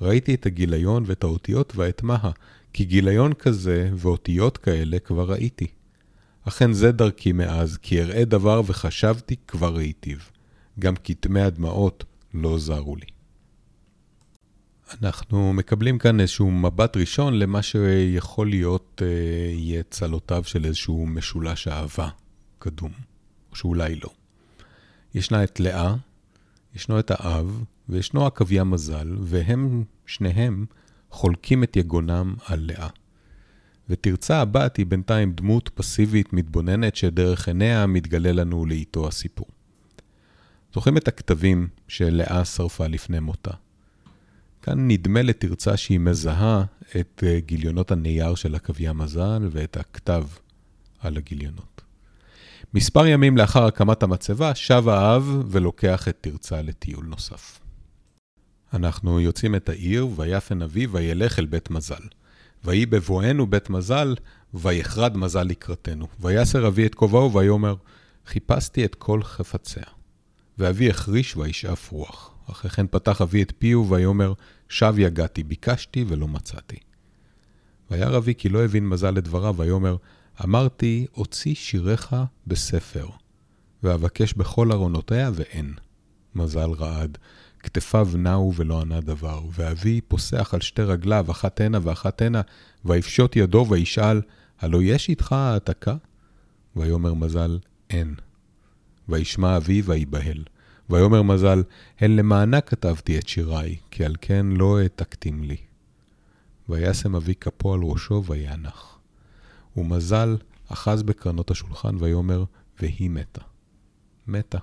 ראיתי 0.00 0.34
את 0.34 0.46
הגיליון 0.46 1.04
ואת 1.06 1.24
האותיות, 1.24 1.72
ואתמהה, 1.76 2.30
כי 2.72 2.84
גיליון 2.84 3.32
כזה 3.32 3.90
ואותיות 3.94 4.58
כאלה 4.58 4.98
כבר 4.98 5.30
ראיתי. 5.30 5.66
אכן 6.48 6.72
זה 6.72 6.92
דרכי 6.92 7.32
מאז, 7.32 7.76
כי 7.76 8.02
אראה 8.02 8.24
דבר 8.24 8.62
וחשבתי 8.66 9.36
כבר 9.48 9.76
ראיתיו. 9.76 10.18
גם 10.78 10.94
כתמי 11.04 11.40
הדמעות 11.40 12.04
לא 12.34 12.58
זרו 12.58 12.96
לי. 12.96 13.06
אנחנו 15.02 15.52
מקבלים 15.52 15.98
כאן 15.98 16.20
איזשהו 16.20 16.50
מבט 16.50 16.96
ראשון 16.96 17.38
למה 17.38 17.62
שיכול 17.62 18.48
להיות 18.48 19.02
אה, 19.04 19.08
יהיה 19.52 19.82
צלותיו 19.82 20.44
של 20.44 20.64
איזשהו 20.64 21.06
משולש 21.06 21.68
אהבה 21.68 22.08
קדום, 22.58 22.92
או 23.50 23.56
שאולי 23.56 23.94
לא. 23.94 24.10
ישנה 25.14 25.44
את 25.44 25.60
לאה, 25.60 25.94
ישנו 26.74 26.98
את 26.98 27.10
האב, 27.10 27.64
וישנו 27.88 28.26
עקביה 28.26 28.64
מזל, 28.64 29.16
והם, 29.20 29.84
שניהם, 30.06 30.66
חולקים 31.10 31.64
את 31.64 31.76
יגונם 31.76 32.34
על 32.46 32.60
לאה. 32.62 32.88
ותרצה 33.88 34.40
הבת 34.40 34.76
היא 34.76 34.86
בינתיים 34.86 35.32
דמות 35.32 35.70
פסיבית 35.74 36.32
מתבוננת 36.32 36.96
שדרך 36.96 37.48
עיניה 37.48 37.86
מתגלה 37.86 38.32
לנו 38.32 38.66
לאיתו 38.66 39.08
הסיפור. 39.08 39.46
זוכרים 40.74 40.96
את 40.96 41.08
הכתבים 41.08 41.68
שלאה 41.88 42.44
שרפה 42.44 42.86
לפני 42.86 43.20
מותה. 43.20 43.50
כאן 44.62 44.88
נדמה 44.88 45.22
לתרצה 45.22 45.76
שהיא 45.76 46.00
מזהה 46.00 46.64
את 47.00 47.24
אה, 47.26 47.40
גיליונות 47.40 47.90
הנייר 47.90 48.34
של 48.34 48.54
עקביה 48.54 48.92
מזל 48.92 49.48
ואת 49.50 49.76
הכתב 49.76 50.24
על 50.98 51.16
הגיליונות. 51.16 51.82
מספר 52.74 53.06
ימים 53.06 53.36
לאחר 53.36 53.64
הקמת 53.64 54.02
המצבה, 54.02 54.54
שב 54.54 54.88
האב 54.88 55.42
ולוקח 55.48 56.08
את 56.08 56.16
תרצה 56.20 56.62
לטיול 56.62 57.04
נוסף. 57.04 57.60
אנחנו 58.74 59.20
יוצאים 59.20 59.54
את 59.54 59.68
העיר, 59.68 60.08
ויפן 60.16 60.62
אבי 60.62 60.86
וילך 60.86 61.38
אל 61.38 61.46
בית 61.46 61.70
מזל. 61.70 62.02
ויהי 62.66 62.86
בבואנו 62.86 63.46
בית 63.46 63.70
מזל, 63.70 64.14
ויחרד 64.54 65.16
מזל 65.16 65.42
לקראתנו. 65.42 66.06
ויסר 66.20 66.66
אבי 66.66 66.86
את 66.86 66.94
כובעו, 66.94 67.32
ויאמר, 67.32 67.74
חיפשתי 68.26 68.84
את 68.84 68.94
כל 68.94 69.22
חפציה. 69.22 69.82
ואבי 70.58 70.90
החריש 70.90 71.36
וישאף 71.36 71.90
רוח. 71.90 72.34
אחרי 72.50 72.70
כן 72.70 72.86
פתח 72.86 73.22
אבי 73.22 73.42
את 73.42 73.52
פיהו, 73.58 73.90
ויאמר, 73.90 74.32
שב 74.68 74.94
יגעתי, 74.98 75.42
ביקשתי 75.42 76.04
ולא 76.08 76.28
מצאתי. 76.28 76.76
וירא 77.90 78.16
אבי 78.16 78.34
כי 78.34 78.48
לא 78.48 78.64
הבין 78.64 78.88
מזל 78.88 79.10
לדבריו, 79.10 79.54
ויאמר, 79.56 79.96
אמרתי, 80.44 81.06
הוציא 81.12 81.54
שיריך 81.54 82.16
בספר, 82.46 83.08
ואבקש 83.82 84.34
בכל 84.34 84.72
ארונותיה, 84.72 85.30
ואין. 85.34 85.74
מזל 86.34 86.70
רעד, 86.70 87.18
כתפיו 87.66 88.08
נעו 88.14 88.52
ולא 88.56 88.80
ענה 88.80 89.00
דבר, 89.00 89.40
ואבי 89.52 90.00
פוסח 90.00 90.54
על 90.54 90.60
שתי 90.60 90.82
רגליו, 90.82 91.26
אחת 91.30 91.60
הנה 91.60 91.78
ואחת 91.82 92.22
הנה, 92.22 92.40
ויפשוט 92.84 93.36
ידו 93.36 93.66
וישאל, 93.68 94.20
הלא 94.60 94.82
יש 94.82 95.08
איתך 95.08 95.32
העתקה? 95.32 95.96
ויאמר 96.76 97.14
מזל, 97.14 97.58
אין. 97.90 98.14
וישמע 99.08 99.56
אבי 99.56 99.82
ויבהל. 99.84 100.44
ויאמר 100.90 101.22
מזל, 101.22 101.62
הן 102.00 102.16
למענה 102.16 102.60
כתבתי 102.60 103.18
את 103.18 103.28
שיריי, 103.28 103.76
כי 103.90 104.04
על 104.04 104.14
כן 104.20 104.46
לא 104.46 104.78
העתקתים 104.78 105.42
לי. 105.42 105.56
וישם 106.68 107.16
אבי 107.16 107.34
כפו 107.34 107.74
על 107.74 107.80
ראשו 107.82 108.24
ויאנח. 108.26 108.98
ומזל 109.76 110.36
אחז 110.68 111.02
בקרנות 111.02 111.50
השולחן 111.50 111.96
ויאמר, 111.98 112.44
והיא 112.80 113.10
מתה. 113.10 113.42
מתה. 114.26 114.58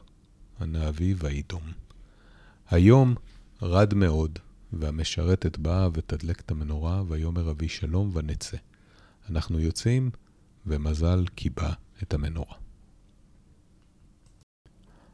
ענה 0.61 0.89
אבי 0.89 1.13
וידום. 1.17 1.82
היום 2.73 3.15
רד 3.61 3.93
מאוד, 3.93 4.39
והמשרתת 4.73 5.57
באה 5.57 5.87
ותדלק 5.93 6.39
את 6.39 6.51
המנורה, 6.51 7.03
ויאמר 7.07 7.51
אבי 7.51 7.67
שלום 7.67 8.11
ונצא. 8.13 8.57
אנחנו 9.29 9.59
יוצאים, 9.59 10.09
ומזל 10.65 11.25
קיבע 11.35 11.73
את 12.03 12.13
המנורה. 12.13 12.55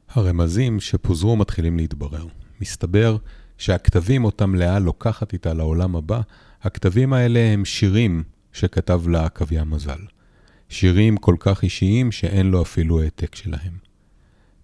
הרמזים 0.10 0.80
שפוזרו 0.80 1.36
מתחילים 1.36 1.78
להתברר. 1.78 2.28
מסתבר 2.62 3.18
שהכתבים 3.58 4.26
אותם 4.26 4.56
לאה 4.56 4.80
לוקחת 4.80 5.34
איתה 5.34 5.54
לעולם 5.54 5.96
הבא, 5.96 6.22
הכתבים 6.62 7.14
האלה 7.14 7.40
הם 7.40 7.66
שירים 7.66 8.24
שכתב 8.54 9.08
לה 9.08 9.26
עקביה 9.26 9.64
מזל. 9.64 10.02
שירים 10.70 11.18
כל 11.18 11.36
כך 11.40 11.64
אישיים 11.64 12.12
שאין 12.12 12.48
לו 12.52 12.62
אפילו 12.62 13.02
העתק 13.02 13.36
שלהם. 13.36 13.89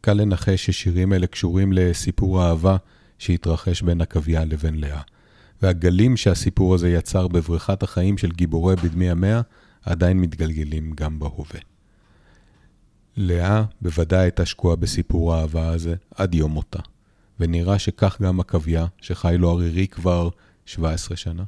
קל 0.05 0.13
לנחש 0.13 0.65
ששירים 0.65 1.13
אלה 1.13 1.27
קשורים 1.27 1.73
לסיפור 1.73 2.41
האהבה 2.41 2.77
שהתרחש 3.19 3.81
בין 3.81 4.01
עקביה 4.01 4.45
לבין 4.45 4.79
לאה. 4.79 5.01
והגלים 5.61 6.17
שהסיפור 6.17 6.75
הזה 6.75 6.89
יצר 6.89 7.27
בבריכת 7.27 7.83
החיים 7.83 8.17
של 8.17 8.31
גיבורי 8.31 8.75
בדמי 8.75 9.09
המאה 9.09 9.41
עדיין 9.83 10.19
מתגלגלים 10.19 10.91
גם 10.95 11.19
בהווה. 11.19 11.59
לאה 13.17 13.63
בוודאי 13.81 14.19
הייתה 14.19 14.45
שקועה 14.45 14.75
בסיפור 14.75 15.35
האהבה 15.35 15.69
הזה 15.69 15.95
עד 16.15 16.35
יום 16.35 16.51
מותה, 16.51 16.79
ונראה 17.39 17.79
שכך 17.79 18.21
גם 18.21 18.39
עקביה, 18.39 18.85
שחי 19.01 19.35
לו 19.39 19.51
ערירי 19.51 19.87
כבר 19.87 20.29
17 20.65 21.17
שנה. 21.17 21.43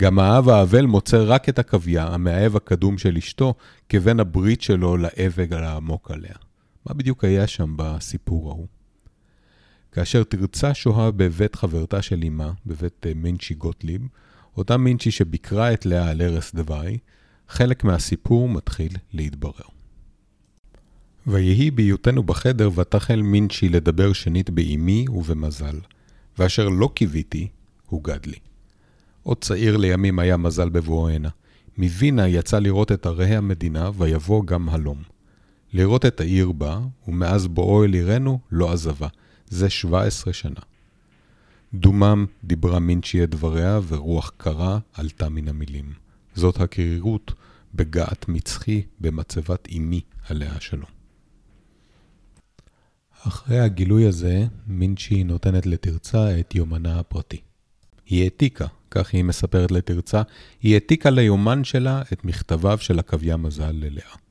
גם 0.00 0.18
האב 0.18 0.48
האבל 0.48 0.86
מוצא 0.86 1.22
רק 1.26 1.48
את 1.48 1.58
עקביה, 1.58 2.06
המאהב 2.06 2.56
הקדום 2.56 2.98
של 2.98 3.16
אשתו, 3.16 3.54
כבן 3.88 4.20
הברית 4.20 4.62
שלו 4.62 4.96
לעבד 4.96 5.52
העמוק 5.52 6.10
עליה. 6.10 6.45
מה 6.86 6.94
בדיוק 6.94 7.24
היה 7.24 7.46
שם 7.46 7.74
בסיפור 7.76 8.50
ההוא? 8.50 8.66
כאשר 9.92 10.24
תרצה 10.24 10.74
שוהה 10.74 11.10
בבית 11.10 11.54
חברתה 11.54 12.02
של 12.02 12.24
אמה, 12.26 12.52
בבית 12.66 13.06
אה, 13.06 13.12
מינצ'י 13.14 13.54
גוטליב, 13.54 14.02
אותה 14.56 14.76
מינצ'י 14.76 15.10
שביקרה 15.10 15.72
את 15.72 15.86
לאה 15.86 16.10
על 16.10 16.20
ערש 16.20 16.52
דווי, 16.54 16.98
חלק 17.48 17.84
מהסיפור 17.84 18.48
מתחיל 18.48 18.92
להתברר. 19.12 19.68
ויהי 21.26 21.70
בהיותנו 21.70 22.22
בחדר, 22.22 22.70
ותחל 22.74 23.22
מינצ'י 23.22 23.68
לדבר 23.68 24.12
שנית 24.12 24.50
באימי 24.50 25.04
ובמזל, 25.08 25.80
ואשר 26.38 26.68
לא 26.68 26.90
קיוויתי, 26.94 27.48
הוגד 27.86 28.26
לי. 28.26 28.38
עוד 29.22 29.44
צעיר 29.44 29.76
לימים 29.76 30.18
היה 30.18 30.36
מזל 30.36 30.68
בבואו 30.68 31.08
הנה. 31.08 31.28
מווינה 31.78 32.28
יצא 32.28 32.58
לראות 32.58 32.92
את 32.92 33.06
ערי 33.06 33.36
המדינה, 33.36 33.90
ויבוא 33.96 34.44
גם 34.44 34.68
הלום. 34.68 35.15
לראות 35.72 36.06
את 36.06 36.20
העיר 36.20 36.52
בה, 36.52 36.80
ומאז 37.08 37.46
בואו 37.46 37.84
אל 37.84 37.92
עירנו 37.92 38.38
לא 38.50 38.72
עזבה. 38.72 39.08
זה 39.48 39.70
17 39.70 40.32
שנה. 40.32 40.60
דומם 41.74 42.26
דיברה 42.44 42.78
מינצ'י 42.78 43.24
את 43.24 43.30
דבריה, 43.30 43.80
ורוח 43.88 44.32
קרה 44.36 44.78
עלתה 44.92 45.28
מן 45.28 45.48
המילים. 45.48 45.92
זאת 46.34 46.60
הקרירות 46.60 47.32
בגעת 47.74 48.28
מצחי 48.28 48.82
במצבת 49.00 49.68
אמי 49.76 50.00
עליה 50.28 50.52
השלום. 50.52 50.96
אחרי 53.22 53.60
הגילוי 53.60 54.06
הזה, 54.06 54.46
מינצ'י 54.66 55.24
נותנת 55.24 55.66
לתרצה 55.66 56.40
את 56.40 56.54
יומנה 56.54 56.98
הפרטי. 56.98 57.40
היא 58.06 58.22
העתיקה, 58.22 58.66
כך 58.90 59.14
היא 59.14 59.24
מספרת 59.24 59.70
לתרצה, 59.70 60.22
היא 60.62 60.74
העתיקה 60.74 61.10
ליומן 61.10 61.64
שלה 61.64 62.02
את 62.12 62.24
מכתביו 62.24 62.78
של 62.78 62.98
עקביה 62.98 63.36
מזל 63.36 63.72
ללאה. 63.72 64.25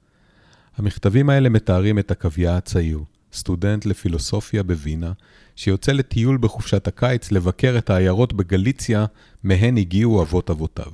המכתבים 0.77 1.29
האלה 1.29 1.49
מתארים 1.49 1.99
את 1.99 2.11
עקביה 2.11 2.57
הצעיר, 2.57 2.99
סטודנט 3.33 3.85
לפילוסופיה 3.85 4.63
בווינה, 4.63 5.11
שיוצא 5.55 5.91
לטיול 5.91 6.37
בחופשת 6.37 6.87
הקיץ 6.87 7.31
לבקר 7.31 7.75
את 7.77 7.89
העיירות 7.89 8.33
בגליציה 8.33 9.05
מהן 9.43 9.77
הגיעו 9.77 10.21
אבות 10.21 10.49
אבותיו. 10.49 10.91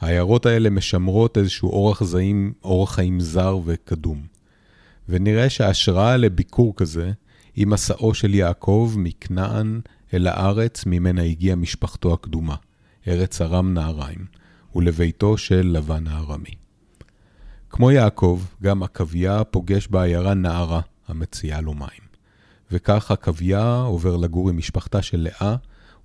העיירות 0.00 0.46
האלה 0.46 0.70
משמרות 0.70 1.38
איזשהו 1.38 1.70
אורח, 1.70 2.04
זעים, 2.04 2.52
אורח 2.64 2.94
חיים 2.94 3.20
זר 3.20 3.58
וקדום. 3.64 4.22
ונראה 5.08 5.50
שההשראה 5.50 6.16
לביקור 6.16 6.76
כזה 6.76 7.12
היא 7.56 7.66
מסעו 7.66 8.14
של 8.14 8.34
יעקב 8.34 8.94
מכנען 8.96 9.80
אל 10.14 10.26
הארץ 10.26 10.86
ממנה 10.86 11.22
הגיעה 11.22 11.56
משפחתו 11.56 12.12
הקדומה, 12.12 12.56
ארץ 13.08 13.40
ארם 13.40 13.74
נהריים, 13.74 14.24
ולביתו 14.74 15.38
של 15.38 15.70
לבן 15.72 16.06
הארמי. 16.06 16.63
כמו 17.74 17.90
יעקב, 17.90 18.42
גם 18.62 18.82
עקביה 18.82 19.44
פוגש 19.44 19.88
בעיירה 19.88 20.34
נערה, 20.34 20.80
המציעה 21.08 21.60
לו 21.60 21.74
מים. 21.74 22.04
וכך 22.70 23.10
עקביה 23.10 23.76
עובר 23.76 24.16
לגור 24.16 24.50
עם 24.50 24.56
משפחתה 24.56 25.02
של 25.02 25.20
לאה, 25.20 25.56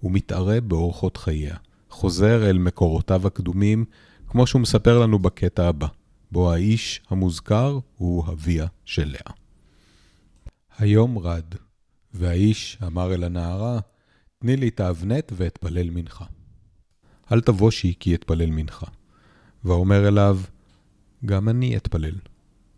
ומתערה 0.03 0.61
באורחות 0.61 1.17
חייה. 1.17 1.55
חוזר 1.89 2.49
אל 2.49 2.57
מקורותיו 2.57 3.27
הקדומים, 3.27 3.85
כמו 4.27 4.47
שהוא 4.47 4.61
מספר 4.61 4.99
לנו 4.99 5.19
בקטע 5.19 5.67
הבא, 5.67 5.87
בו 6.31 6.51
האיש 6.51 7.01
המוזכר 7.09 7.79
הוא 7.97 8.23
אביה 8.27 8.65
של 8.85 9.07
לאה. 9.11 9.33
היום 10.77 11.17
רד, 11.17 11.55
והאיש 12.13 12.77
אמר 12.87 13.13
אל 13.13 13.23
הנערה, 13.23 13.79
תני 14.39 14.55
לי 14.55 14.67
את 14.67 14.79
האבנט 14.79 15.31
ואתפלל 15.35 15.89
מנחה. 15.89 16.25
אל 17.31 17.41
תבושי 17.41 17.93
כי 17.99 18.15
אתפלל 18.15 18.49
מנחה. 18.49 18.87
ואומר 19.63 20.07
אליו, 20.07 20.39
גם 21.25 21.49
אני 21.49 21.77
אתפלל. 21.77 22.15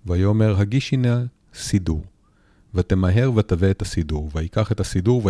ויאמר, 0.05 0.59
הגישי 0.59 0.97
נא 0.97 1.17
סידור. 1.53 2.03
ותמהר 2.73 3.31
ותבא 3.35 3.71
את 3.71 3.81
הסידור, 3.81 4.29
ויקח 4.33 4.71
את 4.71 4.79
הסידור 4.79 5.29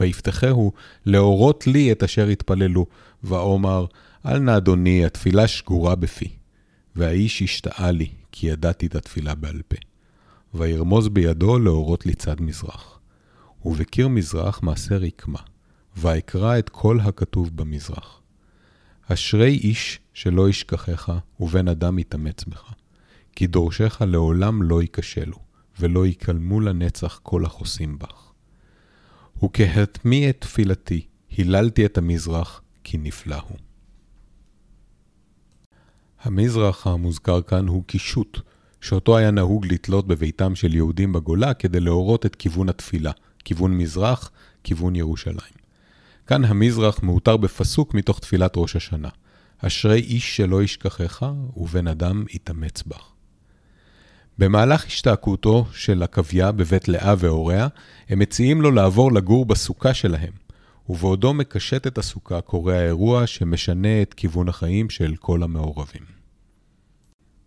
ויפתחהו 0.00 0.72
להורות 1.06 1.66
לי 1.66 1.92
את 1.92 2.02
אשר 2.02 2.26
התפללו. 2.28 2.86
ואומר, 3.24 3.86
אל 4.26 4.38
נא 4.38 4.56
אדוני, 4.56 5.04
התפילה 5.04 5.48
שגורה 5.48 5.94
בפי. 5.94 6.28
והאיש 6.96 7.42
השתאה 7.42 7.90
לי, 7.90 8.10
כי 8.32 8.46
ידעתי 8.46 8.86
את 8.86 8.94
התפילה 8.94 9.34
בעל 9.34 9.62
פה. 9.68 9.76
וירמוז 10.54 11.08
בידו 11.08 11.58
להורות 11.58 12.06
לי 12.06 12.14
צד 12.14 12.40
מזרח. 12.40 12.98
ובקיר 13.64 14.08
מזרח 14.08 14.62
מעשה 14.62 14.96
רקמה, 14.96 15.38
ואקרא 15.96 16.58
את 16.58 16.68
כל 16.68 17.00
הכתוב 17.00 17.56
במזרח. 17.56 18.20
אשרי 19.06 19.54
איש 19.54 20.00
שלא 20.18 20.48
ישכחך, 20.48 21.12
ובן 21.40 21.68
אדם 21.68 21.98
יתאמץ 21.98 22.44
בך. 22.44 22.72
כי 23.36 23.46
דורשך 23.46 24.02
לעולם 24.06 24.62
לא 24.62 24.82
ייכשלו, 24.82 25.36
ולא 25.80 26.06
יקלמו 26.06 26.60
לנצח 26.60 27.20
כל 27.22 27.44
החוסים 27.44 27.98
בך. 27.98 28.32
וכהטמי 29.44 30.30
את 30.30 30.36
תפילתי, 30.40 31.06
היללתי 31.30 31.86
את 31.86 31.98
המזרח, 31.98 32.60
כי 32.84 32.98
נפלא 32.98 33.36
הוא. 33.48 33.58
המזרח 36.20 36.86
המוזכר 36.86 37.42
כאן 37.42 37.68
הוא 37.68 37.84
קישוט, 37.84 38.40
שאותו 38.80 39.16
היה 39.16 39.30
נהוג 39.30 39.66
לתלות 39.66 40.06
בביתם 40.06 40.54
של 40.54 40.74
יהודים 40.74 41.12
בגולה 41.12 41.54
כדי 41.54 41.80
להורות 41.80 42.26
את 42.26 42.36
כיוון 42.36 42.68
התפילה, 42.68 43.12
כיוון 43.44 43.78
מזרח, 43.78 44.30
כיוון 44.64 44.96
ירושלים. 44.96 45.58
כאן 46.26 46.44
המזרח 46.44 47.02
מאותר 47.02 47.36
בפסוק 47.36 47.94
מתוך 47.94 48.18
תפילת 48.20 48.52
ראש 48.56 48.76
השנה. 48.76 49.08
אשרי 49.58 50.00
איש 50.00 50.36
שלא 50.36 50.62
ישכחך, 50.62 51.26
ובן 51.56 51.86
אדם 51.86 52.24
יתאמץ 52.30 52.82
בך. 52.82 53.12
במהלך 54.38 54.86
השתעקותו 54.86 55.66
של 55.72 56.02
עקביה 56.02 56.52
בבית 56.52 56.88
לאה 56.88 57.14
והוריה, 57.18 57.68
הם 58.08 58.18
מציעים 58.18 58.62
לו 58.62 58.70
לעבור 58.70 59.12
לגור 59.12 59.46
בסוכה 59.46 59.94
שלהם, 59.94 60.32
ובעודו 60.88 61.34
מקשט 61.34 61.86
את 61.86 61.98
הסוכה 61.98 62.40
קורה 62.40 62.78
האירוע 62.78 63.26
שמשנה 63.26 64.02
את 64.02 64.14
כיוון 64.14 64.48
החיים 64.48 64.90
של 64.90 65.14
כל 65.16 65.42
המעורבים. 65.42 66.02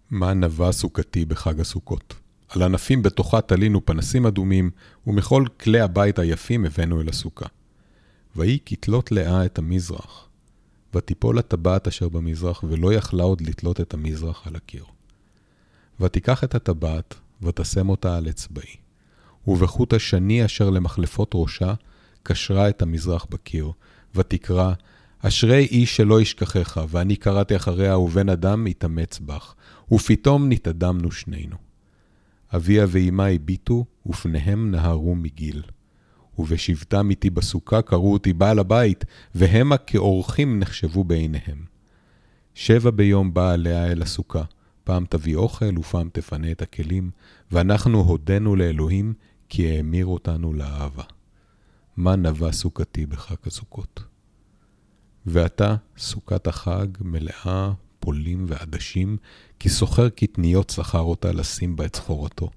מה 0.09 0.33
נבע 0.33 0.71
סוכתי 0.71 1.25
בחג 1.25 1.59
הסוכות? 1.59 2.13
על 2.49 2.63
ענפים 2.63 3.03
בתוכה 3.03 3.41
תלינו 3.41 3.85
פנסים 3.85 4.25
אדומים, 4.25 4.71
ומכל 5.07 5.45
כלי 5.59 5.79
הבית 5.79 6.19
היפים 6.19 6.65
הבאנו 6.65 7.01
אל 7.01 7.09
הסוכה. 7.09 7.45
ויהי 8.35 8.59
כתלות 8.65 9.11
לאה 9.11 9.45
את 9.45 9.57
המזרח, 9.57 10.29
ותיפול 10.95 11.39
הטבעת 11.39 11.87
אשר 11.87 12.09
במזרח, 12.09 12.63
ולא 12.63 12.93
יכלה 12.93 13.23
עוד 13.23 13.41
לתלות 13.41 13.81
את 13.81 13.93
המזרח 13.93 14.47
על 14.47 14.55
הקיר. 14.55 14.83
ותיקח 15.99 16.43
את 16.43 16.55
הטבעת, 16.55 17.15
ותשם 17.41 17.89
אותה 17.89 18.17
על 18.17 18.29
אצבעי. 18.29 18.75
ובחוט 19.47 19.93
השני 19.93 20.45
אשר 20.45 20.69
למחלפות 20.69 21.31
ראשה, 21.33 21.73
קשרה 22.23 22.69
את 22.69 22.81
המזרח 22.81 23.25
בקיר, 23.29 23.71
ותקרא, 24.15 24.73
אשרי 25.19 25.65
איש 25.65 25.97
שלא 25.97 26.21
ישכחך, 26.21 26.81
ואני 26.89 27.15
קראתי 27.15 27.55
אחריה, 27.55 27.97
ובן 27.97 28.29
אדם 28.29 28.67
יתאמץ 28.67 29.19
בך, 29.19 29.53
ופתאום 29.91 30.49
נתאדמנו 30.49 31.11
שנינו. 31.11 31.55
אביה 32.55 32.85
ואמה 32.89 33.25
הביטו, 33.27 33.85
ופניהם 34.05 34.71
נהרו 34.71 35.15
מגיל. 35.15 35.61
ובשבתם 36.39 37.09
איתי 37.09 37.29
בסוכה 37.29 37.81
קראו 37.81 38.13
אותי 38.13 38.33
בעל 38.33 38.59
הבית, 38.59 39.05
והמה 39.35 39.77
כאורחים 39.77 40.59
נחשבו 40.59 41.03
בעיניהם. 41.03 41.65
שבע 42.53 42.91
ביום 42.91 43.33
באה 43.33 43.55
לאה 43.55 43.91
אל 43.91 44.01
הסוכה, 44.01 44.43
פעם 44.83 45.05
תביא 45.09 45.35
אוכל 45.35 45.79
ופעם 45.79 46.09
תפנה 46.13 46.51
את 46.51 46.61
הכלים, 46.61 47.11
ואנחנו 47.51 47.99
הודינו 47.99 48.55
לאלוהים, 48.55 49.13
כי 49.49 49.69
האמיר 49.69 50.05
אותנו 50.05 50.53
לאהבה. 50.53 51.03
מה 51.97 52.15
נבע 52.15 52.51
סוכתי 52.51 53.05
בחג 53.05 53.35
הסוכות? 53.45 54.03
ועתה 55.25 55.75
סוכת 55.97 56.47
החג 56.47 56.87
מלאה 57.01 57.71
פולים 57.99 58.45
ועדשים, 58.47 59.17
כי 59.59 59.69
סוחר 59.69 60.09
קטניות 60.09 60.69
שכר 60.69 60.99
אותה 60.99 61.31
לשים 61.31 61.75
בה 61.75 61.85
את 61.85 61.95
סחורתו. 61.95 62.49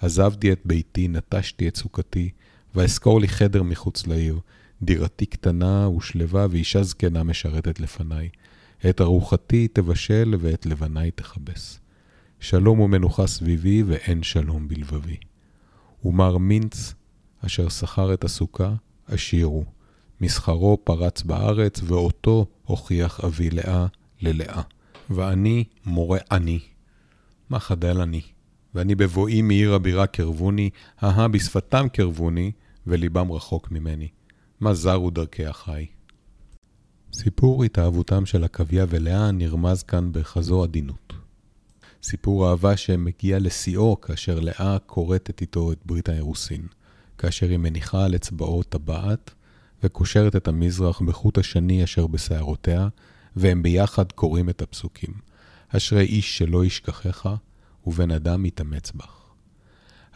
עזבתי 0.00 0.52
את 0.52 0.60
ביתי, 0.64 1.08
נטשתי 1.08 1.68
את 1.68 1.76
סוכתי, 1.76 2.30
ואזכור 2.76 3.20
לי 3.20 3.28
חדר 3.28 3.62
מחוץ 3.62 4.06
לעיר. 4.06 4.40
דירתי 4.82 5.26
קטנה 5.26 5.88
ושלווה, 5.88 6.46
ואישה 6.50 6.82
זקנה 6.82 7.22
משרתת 7.22 7.80
לפניי. 7.80 8.28
את 8.88 9.00
ארוחתי 9.00 9.68
תבשל, 9.68 10.34
ואת 10.40 10.66
לבניי 10.66 11.10
תכבס. 11.10 11.80
שלום 12.40 12.80
ומנוחה 12.80 13.26
סביבי, 13.26 13.82
ואין 13.82 14.22
שלום 14.22 14.68
בלבבי. 14.68 15.16
ומר 16.04 16.38
מינץ, 16.38 16.94
אשר 17.46 17.68
שכר 17.68 18.14
את 18.14 18.24
הסוכה, 18.24 18.74
עשיר 19.06 19.46
הוא. 19.46 19.64
מסחרו 20.20 20.78
פרץ 20.84 21.22
בארץ, 21.22 21.80
ואותו 21.84 22.46
הוכיח 22.64 23.20
אבי 23.20 23.50
לאה 23.50 23.86
ללאה. 24.20 24.62
ואני 25.10 25.64
מורה 25.86 26.18
עני. 26.30 26.60
מה 27.50 27.60
חדל 27.60 28.00
אני? 28.00 28.20
ואני 28.74 28.94
בבואי 28.94 29.42
מעיר 29.42 29.74
הבירה 29.74 30.06
קרבוני, 30.06 30.70
אהה 31.02 31.28
בשפתם 31.28 31.86
קרבוני, 31.92 32.52
וליבם 32.86 33.32
רחוק 33.32 33.70
ממני. 33.70 34.08
מה 34.60 34.74
זרו 34.74 35.10
דרכי 35.10 35.46
החי. 35.46 35.86
סיפור 37.12 37.64
התאהבותם 37.64 38.26
של 38.26 38.44
עקביה 38.44 38.86
ולאה 38.88 39.30
נרמז 39.30 39.82
כאן 39.82 40.12
בכזו 40.12 40.62
עדינות. 40.62 41.12
סיפור 42.02 42.50
אהבה 42.50 42.76
שמגיע 42.76 43.38
לשיאו 43.38 44.00
כאשר 44.00 44.40
לאה 44.40 44.78
כורתת 44.86 45.40
איתו 45.40 45.72
את 45.72 45.78
ברית 45.86 46.08
האירוסין, 46.08 46.66
כאשר 47.18 47.48
היא 47.48 47.58
מניחה 47.58 48.04
על 48.04 48.14
אצבעו 48.14 48.62
טבעת 48.62 49.34
וקושרת 49.82 50.36
את 50.36 50.48
המזרח 50.48 51.00
בחוט 51.00 51.38
השני 51.38 51.84
אשר 51.84 52.06
בשערותיה, 52.06 52.88
והם 53.36 53.62
ביחד 53.62 54.12
קוראים 54.12 54.48
את 54.48 54.62
הפסוקים. 54.62 55.14
אשרי 55.68 56.04
איש 56.04 56.38
שלא 56.38 56.64
ישכחך, 56.64 57.28
ובן 57.86 58.10
אדם 58.10 58.44
יתאמץ 58.44 58.92
בך. 58.92 59.22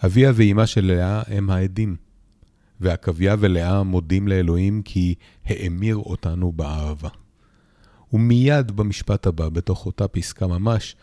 אביה 0.04 0.32
ואימה 0.34 0.66
של 0.66 0.84
לאה 0.84 1.22
הם 1.26 1.50
העדים, 1.50 1.96
ועקביה 2.80 3.36
ולאה 3.38 3.82
מודים 3.82 4.28
לאלוהים 4.28 4.82
כי 4.82 5.14
האמיר 5.44 5.96
אותנו 5.96 6.52
באהבה. 6.52 7.08
ומיד 8.12 8.70
במשפט 8.70 9.26
הבא, 9.26 9.48
בתוך 9.48 9.86
אותה 9.86 10.08
פסקה 10.08 10.46
ממש, 10.46 10.96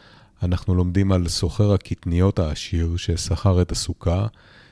אנחנו 0.43 0.75
לומדים 0.75 1.11
על 1.11 1.27
סוחר 1.27 1.73
הקטניות 1.73 2.39
העשיר 2.39 2.97
ששכר 2.97 3.61
את 3.61 3.71
הסוכה, 3.71 4.27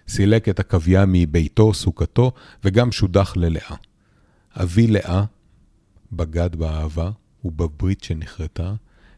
סילק 0.07 0.49
את 0.49 0.59
עקביה 0.59 1.05
מביתו, 1.07 1.73
סוכתו, 1.73 2.31
וגם 2.63 2.91
שודח 2.91 3.33
ללאה. 3.35 3.75
אבי 4.61 4.87
לאה 4.87 5.23
בגד 6.11 6.55
באהבה 6.55 7.11
ובברית 7.45 8.03
שנכרתה, 8.03 8.73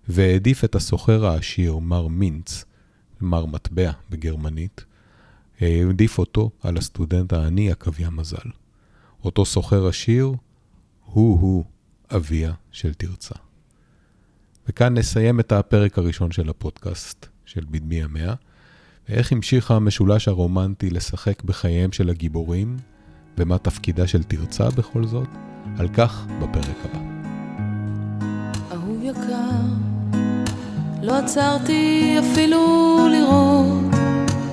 והעדיף 0.07 0.63
את 0.63 0.75
הסוחר 0.75 1.25
העשיר, 1.25 1.77
מר 1.77 2.07
מינץ, 2.07 2.65
מר 3.21 3.45
מטבע 3.45 3.91
בגרמנית, 4.09 4.85
העדיף 5.61 6.17
אותו 6.17 6.49
על 6.63 6.77
הסטודנט 6.77 7.33
העני, 7.33 7.71
עקביה 7.71 8.09
מזל. 8.09 8.49
אותו 9.23 9.45
סוחר 9.45 9.87
עשיר, 9.87 10.31
הוא-הוא 11.05 11.63
אביה 12.15 12.53
של 12.71 12.93
תרצה. 12.93 13.35
וכאן 14.69 14.97
נסיים 14.97 15.39
את 15.39 15.51
הפרק 15.51 15.97
הראשון 15.97 16.31
של 16.31 16.49
הפודקאסט 16.49 17.25
של 17.45 17.65
בדמי 17.71 18.03
המאה, 18.03 18.33
ואיך 19.09 19.31
המשיך 19.31 19.71
המשולש 19.71 20.27
הרומנטי 20.27 20.89
לשחק 20.89 21.43
בחייהם 21.43 21.91
של 21.91 22.09
הגיבורים, 22.09 22.77
ומה 23.37 23.57
תפקידה 23.57 24.07
של 24.07 24.23
תרצה 24.23 24.69
בכל 24.69 25.07
זאת, 25.07 25.27
על 25.77 25.87
כך 25.87 26.25
בפרק 26.41 26.77
הבא. 26.83 26.99
אהוב 28.71 29.03
יקר, 29.03 29.61
לא 31.03 31.17
עצרתי 31.17 32.15
אפילו 32.19 32.97
לראות 33.11 33.86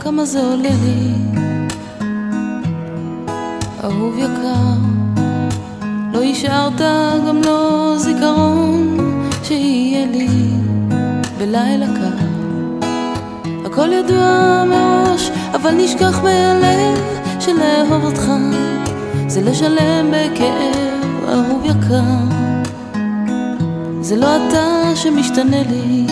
כמה 0.05 0.25
זה 0.25 0.41
עולה 0.41 0.71
לי. 0.85 1.15
אהוב 3.85 4.19
יקר, 4.19 4.75
לא 6.13 6.23
השארת 6.23 6.81
גם 7.29 7.41
לא 7.45 7.95
זיכרון 7.97 8.97
שיהיה 9.43 10.07
לי 10.07 10.29
בלילה 11.39 11.87
קר. 11.87 12.27
הכל 13.67 13.93
ידוע 13.93 14.65
מראש, 14.71 15.31
אבל 15.55 15.71
נשכח 15.71 16.21
מהלב 16.23 16.99
שלאהוב 17.41 18.05
אותך 18.05 18.33
זה 19.27 19.41
לשלם 19.41 20.11
בכאב, 20.11 21.29
אהוב 21.29 21.65
יקר. 21.65 22.35
זה 24.01 24.17
לא 24.17 24.27
אתה 24.37 24.97
שמשתנה 24.97 25.63
לי, 25.71 26.07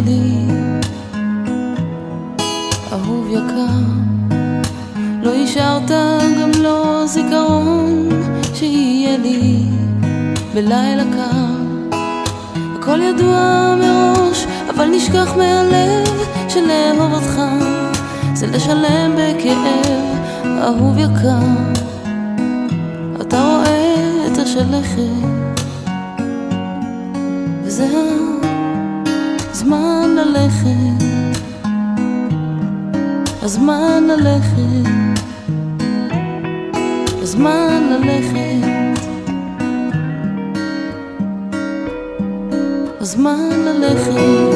כמה 0.00 0.06
זה 0.06 0.06
עולה 0.06 0.06
לי. 0.06 0.46
אהוב 2.92 3.28
יקר, 3.30 4.34
לא 5.22 5.34
השארת 5.34 5.90
גם 6.40 6.50
לא 6.62 7.02
זיכרון 7.06 8.08
שיהיה 8.54 9.18
לי 9.18 9.64
בלילה 10.54 11.02
קר. 11.12 11.98
הכל 12.78 13.00
ידוע 13.02 13.74
מראש, 13.80 14.46
אבל 14.70 14.86
נשכח 14.86 15.32
מהלב 15.36 16.08
שלאהוב 16.48 17.12
אותך 17.12 17.40
זה 18.34 18.46
לשלם 18.46 19.12
בכאב, 19.16 20.18
אהוב 20.44 20.98
יקר. 20.98 21.46
אתה 23.20 23.40
רואה 23.40 23.96
את 24.32 24.38
השלכת, 24.38 25.39
ללכת, 30.50 31.04
הזמן 33.42 34.02
ללכת, 34.08 34.90
הזמן 37.22 37.82
ללכת, 37.90 38.68
הזמן 43.00 43.50
ללכת. 43.64 44.49